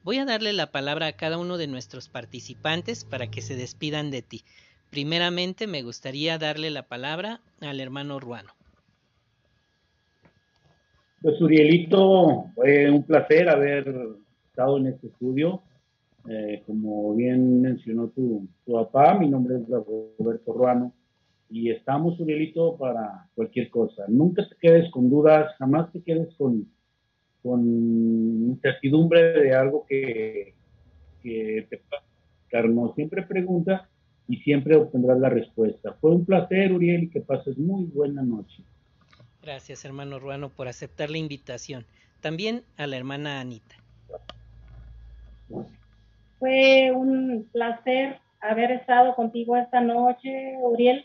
Voy 0.05 0.19
a 0.19 0.25
darle 0.25 0.53
la 0.53 0.71
palabra 0.71 1.09
a 1.09 1.13
cada 1.15 1.37
uno 1.37 1.57
de 1.57 1.67
nuestros 1.67 2.09
participantes 2.09 3.05
para 3.05 3.29
que 3.29 3.43
se 3.43 3.57
despidan 3.57 4.13
de 4.13 4.23
ti. 4.23 4.43
Primeramente 4.91 5.67
me 5.67 5.83
gustaría 5.83 6.39
darle 6.39 6.71
la 6.71 6.85
palabra 6.85 7.41
al 7.61 7.81
hermano 7.81 8.21
Ruano. 8.21 8.53
Pues 11.21 11.41
Urielito, 11.41 12.53
fue 12.55 12.89
un 12.89 13.03
placer 13.03 13.49
haber 13.49 13.93
estado 14.47 14.77
en 14.77 14.87
este 14.87 15.09
estudio. 15.09 15.61
Eh, 16.29 16.63
como 16.69 17.17
bien 17.17 17.63
mencionó 17.63 18.07
tu, 18.11 18.47
tu, 18.65 18.75
papá, 18.75 19.19
mi 19.19 19.29
nombre 19.29 19.57
es 19.57 19.69
Roberto 19.69 20.53
Ruano 20.53 20.93
y 21.55 21.71
estamos, 21.71 22.19
Urielito, 22.19 22.77
para 22.77 23.29
cualquier 23.37 23.71
cosa. 23.71 24.03
Nunca 24.09 24.45
te 24.49 24.57
quedes 24.57 24.91
con 24.91 25.09
dudas, 25.09 25.55
jamás 25.57 25.93
te 25.93 26.03
quedes 26.03 26.35
con, 26.35 26.67
con 27.45 27.61
incertidumbre 28.49 29.23
de 29.41 29.55
algo 29.55 29.87
que, 29.89 30.53
que 31.23 31.65
te 31.71 31.79
pasa. 31.79 32.67
No, 32.67 32.93
siempre 32.95 33.23
pregunta 33.23 33.89
y 34.27 34.39
siempre 34.39 34.75
obtendrás 34.75 35.21
la 35.21 35.29
respuesta. 35.29 35.93
Fue 36.01 36.11
un 36.11 36.25
placer, 36.25 36.73
Uriel, 36.73 37.05
y 37.05 37.11
que 37.11 37.21
pases 37.21 37.57
muy 37.57 37.85
buena 37.85 38.23
noche. 38.23 38.65
Gracias, 39.41 39.85
hermano 39.85 40.19
Ruano, 40.19 40.49
por 40.49 40.67
aceptar 40.67 41.09
la 41.09 41.19
invitación. 41.19 41.87
También 42.21 42.65
a 42.77 42.89
la 42.89 42.97
hermana 42.97 43.41
Anita. 43.41 43.77
Fue 46.41 46.91
un 46.93 47.47
placer 47.53 48.19
haber 48.41 48.73
estado 48.73 49.15
contigo 49.15 49.57
esta 49.57 49.81
noche, 49.81 50.57
Uriel. 50.61 51.05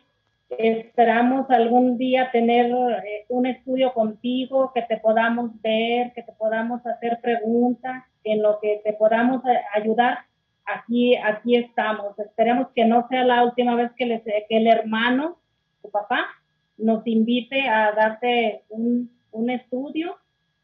Esperamos 0.49 1.49
algún 1.49 1.97
día 1.97 2.31
tener 2.31 2.71
eh, 2.71 3.25
un 3.29 3.45
estudio 3.45 3.93
contigo, 3.93 4.71
que 4.73 4.81
te 4.81 4.97
podamos 4.97 5.51
ver, 5.61 6.11
que 6.13 6.23
te 6.23 6.33
podamos 6.33 6.85
hacer 6.85 7.19
preguntas, 7.21 8.03
en 8.23 8.41
lo 8.41 8.59
que 8.59 8.81
te 8.83 8.93
podamos 8.93 9.43
eh, 9.45 9.59
ayudar 9.73 10.19
aquí, 10.65 11.15
aquí 11.15 11.55
estamos. 11.55 12.17
Esperemos 12.19 12.69
que 12.75 12.85
no 12.85 13.07
sea 13.09 13.23
la 13.23 13.43
última 13.43 13.75
vez 13.75 13.91
que, 13.95 14.21
que 14.49 14.57
el 14.57 14.67
hermano, 14.67 15.37
tu 15.81 15.89
papá, 15.89 16.25
nos 16.77 17.05
invite 17.05 17.67
a 17.67 17.91
darte 17.91 18.63
un, 18.69 19.11
un 19.31 19.49
estudio. 19.49 20.17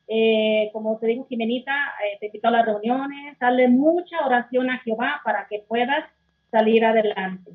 Eh, 0.07 0.69
como 0.71 0.97
te 0.99 1.07
digo, 1.07 1.25
Jimenita, 1.27 1.73
eh, 2.03 2.17
te 2.19 2.27
invito 2.27 2.47
a 2.47 2.51
las 2.51 2.65
reuniones, 2.65 3.37
dale 3.39 3.67
mucha 3.67 4.25
oración 4.25 4.69
a 4.69 4.79
Jehová 4.79 5.21
para 5.23 5.47
que 5.47 5.63
puedas 5.67 6.05
salir 6.51 6.85
adelante. 6.85 7.51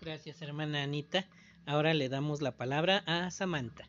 Gracias, 0.00 0.40
hermana 0.40 0.82
Anita. 0.82 1.26
Ahora 1.66 1.92
le 1.92 2.08
damos 2.08 2.40
la 2.40 2.52
palabra 2.52 3.02
a 3.06 3.30
Samantha. 3.30 3.84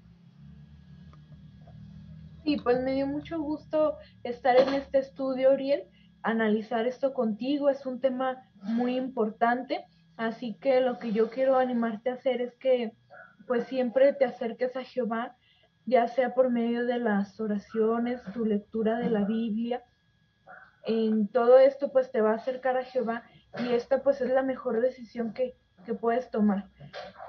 Sí, 2.43 2.57
pues 2.57 2.81
me 2.81 2.93
dio 2.95 3.07
mucho 3.07 3.39
gusto 3.39 3.97
estar 4.23 4.57
en 4.57 4.73
este 4.73 4.97
estudio, 4.97 5.53
Uriel, 5.53 5.85
analizar 6.21 6.85
esto 6.85 7.13
contigo, 7.13 7.69
es 7.69 7.85
un 7.85 8.01
tema 8.01 8.43
muy 8.61 8.97
importante, 8.97 9.85
así 10.17 10.57
que 10.59 10.81
lo 10.81 10.99
que 10.99 11.13
yo 11.13 11.29
quiero 11.29 11.57
animarte 11.57 12.09
a 12.09 12.15
hacer 12.15 12.41
es 12.41 12.55
que 12.55 12.91
pues 13.47 13.67
siempre 13.67 14.11
te 14.11 14.25
acerques 14.25 14.75
a 14.75 14.83
Jehová, 14.83 15.37
ya 15.85 16.09
sea 16.09 16.33
por 16.33 16.49
medio 16.49 16.85
de 16.85 16.99
las 16.99 17.39
oraciones, 17.39 18.21
tu 18.33 18.43
lectura 18.43 18.97
de 18.97 19.09
la 19.09 19.23
Biblia, 19.23 19.81
en 20.83 21.29
todo 21.29 21.57
esto 21.57 21.91
pues 21.93 22.11
te 22.11 22.19
va 22.19 22.31
a 22.31 22.35
acercar 22.35 22.75
a 22.75 22.83
Jehová 22.83 23.23
y 23.59 23.69
esta 23.69 24.03
pues 24.03 24.19
es 24.19 24.29
la 24.29 24.43
mejor 24.43 24.81
decisión 24.81 25.33
que, 25.33 25.55
que 25.81 25.93
puedes 25.93 26.29
tomar. 26.29 26.69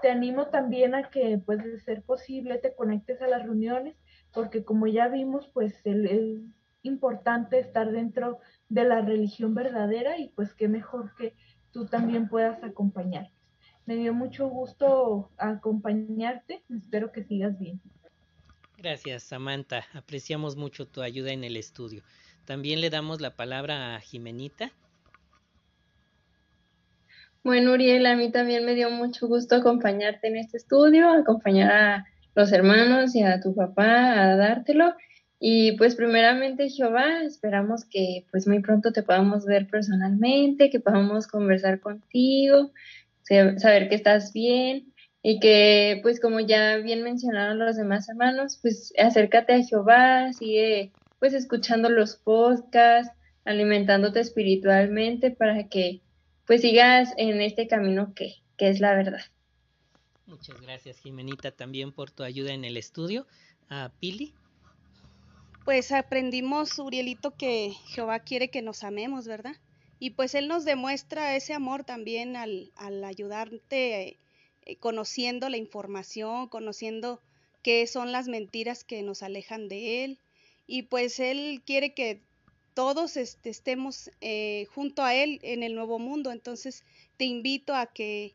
Te 0.00 0.10
animo 0.10 0.46
también 0.46 0.94
a 0.94 1.10
que 1.10 1.40
pues 1.44 1.62
de 1.62 1.78
ser 1.80 2.02
posible 2.02 2.58
te 2.58 2.74
conectes 2.74 3.20
a 3.22 3.28
las 3.28 3.42
reuniones 3.42 3.96
porque 4.32 4.64
como 4.64 4.86
ya 4.86 5.08
vimos 5.08 5.48
pues 5.52 5.74
es 5.84 6.40
importante 6.82 7.58
estar 7.58 7.90
dentro 7.92 8.40
de 8.68 8.84
la 8.84 9.00
religión 9.00 9.54
verdadera 9.54 10.18
y 10.18 10.28
pues 10.30 10.54
qué 10.54 10.68
mejor 10.68 11.14
que 11.16 11.34
tú 11.70 11.86
también 11.86 12.28
puedas 12.28 12.62
acompañarnos. 12.62 13.32
Me 13.86 13.96
dio 13.96 14.14
mucho 14.14 14.48
gusto 14.48 15.30
acompañarte, 15.38 16.62
espero 16.70 17.10
que 17.10 17.24
sigas 17.24 17.58
bien. 17.58 17.80
Gracias, 18.78 19.22
Samantha. 19.22 19.84
Apreciamos 19.92 20.56
mucho 20.56 20.86
tu 20.86 21.02
ayuda 21.02 21.32
en 21.32 21.44
el 21.44 21.56
estudio. 21.56 22.02
También 22.44 22.80
le 22.80 22.90
damos 22.90 23.20
la 23.20 23.36
palabra 23.36 23.94
a 23.94 24.00
Jimenita. 24.00 24.72
Bueno, 27.44 27.72
Uriel, 27.72 28.06
a 28.06 28.14
mí 28.14 28.30
también 28.30 28.64
me 28.64 28.74
dio 28.76 28.88
mucho 28.90 29.26
gusto 29.26 29.56
acompañarte 29.56 30.28
en 30.28 30.36
este 30.36 30.58
estudio, 30.58 31.10
acompañar 31.10 31.72
a 31.72 32.06
los 32.36 32.52
hermanos 32.52 33.16
y 33.16 33.22
a 33.24 33.40
tu 33.40 33.52
papá 33.54 34.22
a 34.22 34.36
dártelo. 34.36 34.94
Y 35.40 35.72
pues 35.76 35.96
primeramente, 35.96 36.68
Jehová, 36.68 37.22
esperamos 37.24 37.84
que 37.84 38.26
pues 38.30 38.46
muy 38.46 38.60
pronto 38.60 38.92
te 38.92 39.02
podamos 39.02 39.44
ver 39.44 39.66
personalmente, 39.66 40.70
que 40.70 40.78
podamos 40.78 41.26
conversar 41.26 41.80
contigo, 41.80 42.70
saber 43.24 43.88
que 43.88 43.96
estás 43.96 44.32
bien 44.32 44.92
y 45.20 45.40
que 45.40 45.98
pues 46.02 46.20
como 46.20 46.38
ya 46.38 46.76
bien 46.76 47.02
mencionaron 47.02 47.58
los 47.58 47.76
demás 47.76 48.08
hermanos, 48.08 48.60
pues 48.62 48.92
acércate 48.96 49.54
a 49.54 49.64
Jehová, 49.64 50.32
sigue 50.32 50.92
pues 51.18 51.34
escuchando 51.34 51.88
los 51.88 52.14
podcasts, 52.16 53.12
alimentándote 53.44 54.20
espiritualmente 54.20 55.32
para 55.32 55.68
que 55.68 56.02
pues 56.52 56.60
sigas 56.60 57.14
en 57.16 57.40
este 57.40 57.66
camino 57.66 58.12
que, 58.14 58.34
que 58.58 58.68
es 58.68 58.78
la 58.78 58.94
verdad. 58.94 59.22
Muchas 60.26 60.60
gracias 60.60 60.98
Jimenita 60.98 61.50
también 61.50 61.92
por 61.92 62.10
tu 62.10 62.24
ayuda 62.24 62.52
en 62.52 62.66
el 62.66 62.76
estudio. 62.76 63.26
¿A 63.70 63.90
Pili? 64.00 64.34
Pues 65.64 65.92
aprendimos, 65.92 66.78
Urielito, 66.78 67.30
que 67.38 67.72
Jehová 67.86 68.18
quiere 68.18 68.50
que 68.50 68.60
nos 68.60 68.84
amemos, 68.84 69.26
¿verdad? 69.26 69.56
Y 69.98 70.10
pues 70.10 70.34
Él 70.34 70.46
nos 70.46 70.66
demuestra 70.66 71.36
ese 71.36 71.54
amor 71.54 71.84
también 71.84 72.36
al, 72.36 72.70
al 72.76 73.02
ayudarte 73.02 74.18
eh, 74.66 74.76
conociendo 74.76 75.48
la 75.48 75.56
información, 75.56 76.48
conociendo 76.48 77.18
qué 77.62 77.86
son 77.86 78.12
las 78.12 78.28
mentiras 78.28 78.84
que 78.84 79.02
nos 79.02 79.22
alejan 79.22 79.70
de 79.70 80.04
Él, 80.04 80.18
y 80.66 80.82
pues 80.82 81.18
Él 81.18 81.62
quiere 81.64 81.94
que 81.94 82.20
todos 82.74 83.16
este, 83.16 83.50
estemos 83.50 84.10
eh, 84.20 84.66
junto 84.74 85.02
a 85.02 85.14
Él 85.14 85.38
en 85.42 85.62
el 85.62 85.74
nuevo 85.74 85.98
mundo. 85.98 86.30
Entonces 86.30 86.84
te 87.16 87.24
invito 87.24 87.74
a 87.74 87.86
que 87.86 88.34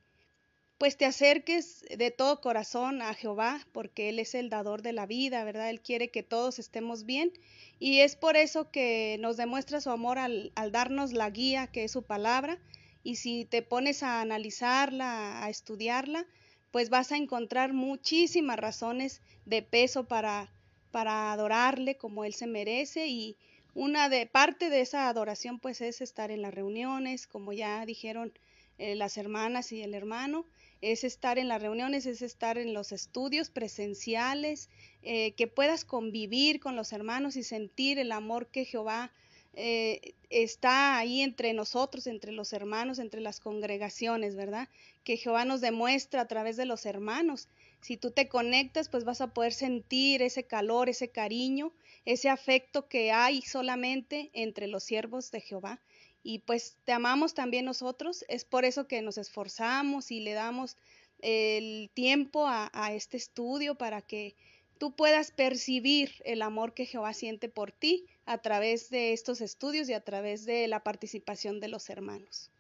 pues 0.78 0.96
te 0.96 1.06
acerques 1.06 1.84
de 1.90 2.12
todo 2.12 2.40
corazón 2.40 3.02
a 3.02 3.16
Jehová, 3.16 3.66
porque 3.72 4.10
Él 4.10 4.20
es 4.20 4.36
el 4.36 4.50
dador 4.50 4.84
de 4.84 4.94
la 4.94 5.08
vida, 5.08 5.44
¿verdad? 5.44 5.72
Él 5.72 5.82
quiere 5.82 6.10
que 6.10 6.22
todos 6.22 6.60
estemos 6.60 7.06
bien 7.06 7.32
y 7.80 8.00
es 8.02 8.16
por 8.16 8.38
eso 8.38 8.70
que 8.70 9.18
nos 9.20 9.38
demuestra 9.38 9.82
su 9.82 9.90
amor 9.90 10.20
al, 10.20 10.52
al 10.56 10.72
darnos 10.72 11.14
la 11.14 11.30
guía 11.32 11.68
que 11.68 11.84
es 11.84 11.92
su 11.92 12.04
palabra 12.04 12.60
y 13.04 13.16
si 13.16 13.46
te 13.46 13.64
pones 13.64 14.04
a 14.04 14.22
analizarla, 14.22 15.44
a 15.44 15.50
estudiarla, 15.50 16.28
pues 16.72 16.90
vas 16.90 17.12
a 17.12 17.18
encontrar 17.18 17.74
muchísimas 17.74 18.58
razones 18.60 19.22
de 19.46 19.64
peso 19.64 20.08
para 20.08 20.52
para 20.92 21.32
adorarle 21.32 21.98
como 21.98 22.24
él 22.24 22.34
se 22.34 22.48
merece 22.48 23.08
y 23.08 23.38
una 23.78 24.10
de 24.10 24.26
parte 24.26 24.72
de 24.72 24.82
esa 24.82 25.08
adoración 25.08 25.60
pues 25.60 25.82
es 25.82 26.02
estar 26.02 26.32
en 26.32 26.42
las 26.42 26.52
reuniones, 26.52 27.28
como 27.28 27.54
ya 27.54 27.86
dijeron 27.86 28.34
eh, 28.80 28.96
las 28.96 29.18
hermanas 29.18 29.72
y 29.72 29.84
el 29.84 29.94
hermano, 29.94 30.48
es 30.82 31.04
estar 31.04 31.38
en 31.38 31.48
las 31.48 31.62
reuniones, 31.62 32.08
es 32.08 32.24
estar 32.24 32.58
en 32.58 32.74
los 32.74 32.92
estudios 32.92 33.52
presenciales, 33.52 34.72
eh, 35.04 35.34
que 35.34 35.46
puedas 35.46 35.86
convivir 35.86 36.60
con 36.60 36.76
los 36.76 36.92
hermanos 36.92 37.36
y 37.36 37.44
sentir 37.44 38.00
el 38.00 38.12
amor 38.12 38.48
que 38.48 38.66
Jehová 38.66 39.12
eh, 39.54 40.16
está 40.32 40.98
ahí 40.98 41.22
entre 41.22 41.54
nosotros, 41.54 42.08
entre 42.08 42.32
los 42.32 42.54
hermanos, 42.54 42.98
entre 42.98 43.22
las 43.22 43.40
congregaciones, 43.40 44.36
¿verdad? 44.36 44.70
Que 45.04 45.18
Jehová 45.18 45.46
nos 45.46 45.62
demuestra 45.62 46.22
a 46.22 46.28
través 46.28 46.58
de 46.58 46.66
los 46.66 46.88
hermanos 46.88 47.48
si 47.82 47.98
tú 47.98 48.12
te 48.12 48.28
conectas, 48.28 48.90
pues 48.90 49.04
vas 49.04 49.22
a 49.22 49.34
poder 49.34 49.54
sentir 49.54 50.22
ese 50.22 50.44
calor, 50.44 50.90
ese 50.90 51.10
cariño, 51.10 51.74
ese 52.06 52.30
afecto 52.30 52.88
que 52.88 53.12
hay 53.12 53.42
solamente 53.42 54.30
entre 54.34 54.68
los 54.68 54.84
siervos 54.84 55.32
de 55.32 55.42
Jehová. 55.42 55.82
Y 56.24 56.40
pues 56.40 56.78
te 56.84 56.92
amamos 56.92 57.34
también 57.34 57.66
nosotros, 57.66 58.26
es 58.28 58.44
por 58.44 58.66
eso 58.66 58.88
que 58.88 59.02
nos 59.02 59.18
esforzamos 59.18 60.12
y 60.12 60.20
le 60.20 60.34
damos 60.34 60.76
el 61.20 61.90
tiempo 61.94 62.46
a, 62.48 62.70
este 62.94 63.18
estudio 63.18 63.76
para 63.76 64.02
que 64.02 64.36
tú 64.78 64.96
puedas 64.96 65.32
percibir 65.32 66.12
el 66.26 66.42
amor 66.42 66.74
que 66.74 66.86
Jehová 66.86 67.14
siente 67.14 67.50
por 67.50 67.72
ti 67.72 68.06
a 68.26 68.40
través 68.40 68.90
de 68.90 69.14
estos 69.14 69.42
estudios 69.42 69.90
y 69.90 69.94
a 69.94 70.04
través 70.04 70.46
de 70.46 70.68
la 70.68 70.84
participación 70.84 71.60
de 71.60 71.70
los 71.70 71.90
hermanos. 71.90 72.52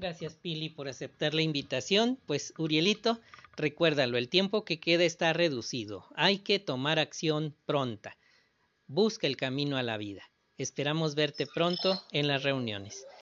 Gracias 0.00 0.34
Pili 0.34 0.70
por 0.70 0.88
aceptar 0.88 1.34
la 1.34 1.42
invitación. 1.42 2.18
Pues 2.24 2.54
Urielito, 2.56 3.20
recuérdalo, 3.54 4.16
el 4.16 4.30
tiempo 4.30 4.64
que 4.64 4.80
queda 4.80 5.04
está 5.04 5.34
reducido. 5.34 6.06
Hay 6.16 6.38
que 6.38 6.58
tomar 6.58 6.98
acción 6.98 7.54
pronta. 7.66 8.16
Busca 8.86 9.26
el 9.26 9.36
camino 9.36 9.76
a 9.76 9.82
la 9.82 9.98
vida. 9.98 10.22
Esperamos 10.56 11.16
verte 11.16 11.46
pronto 11.46 12.02
en 12.12 12.28
las 12.28 12.44
reuniones. 12.44 13.04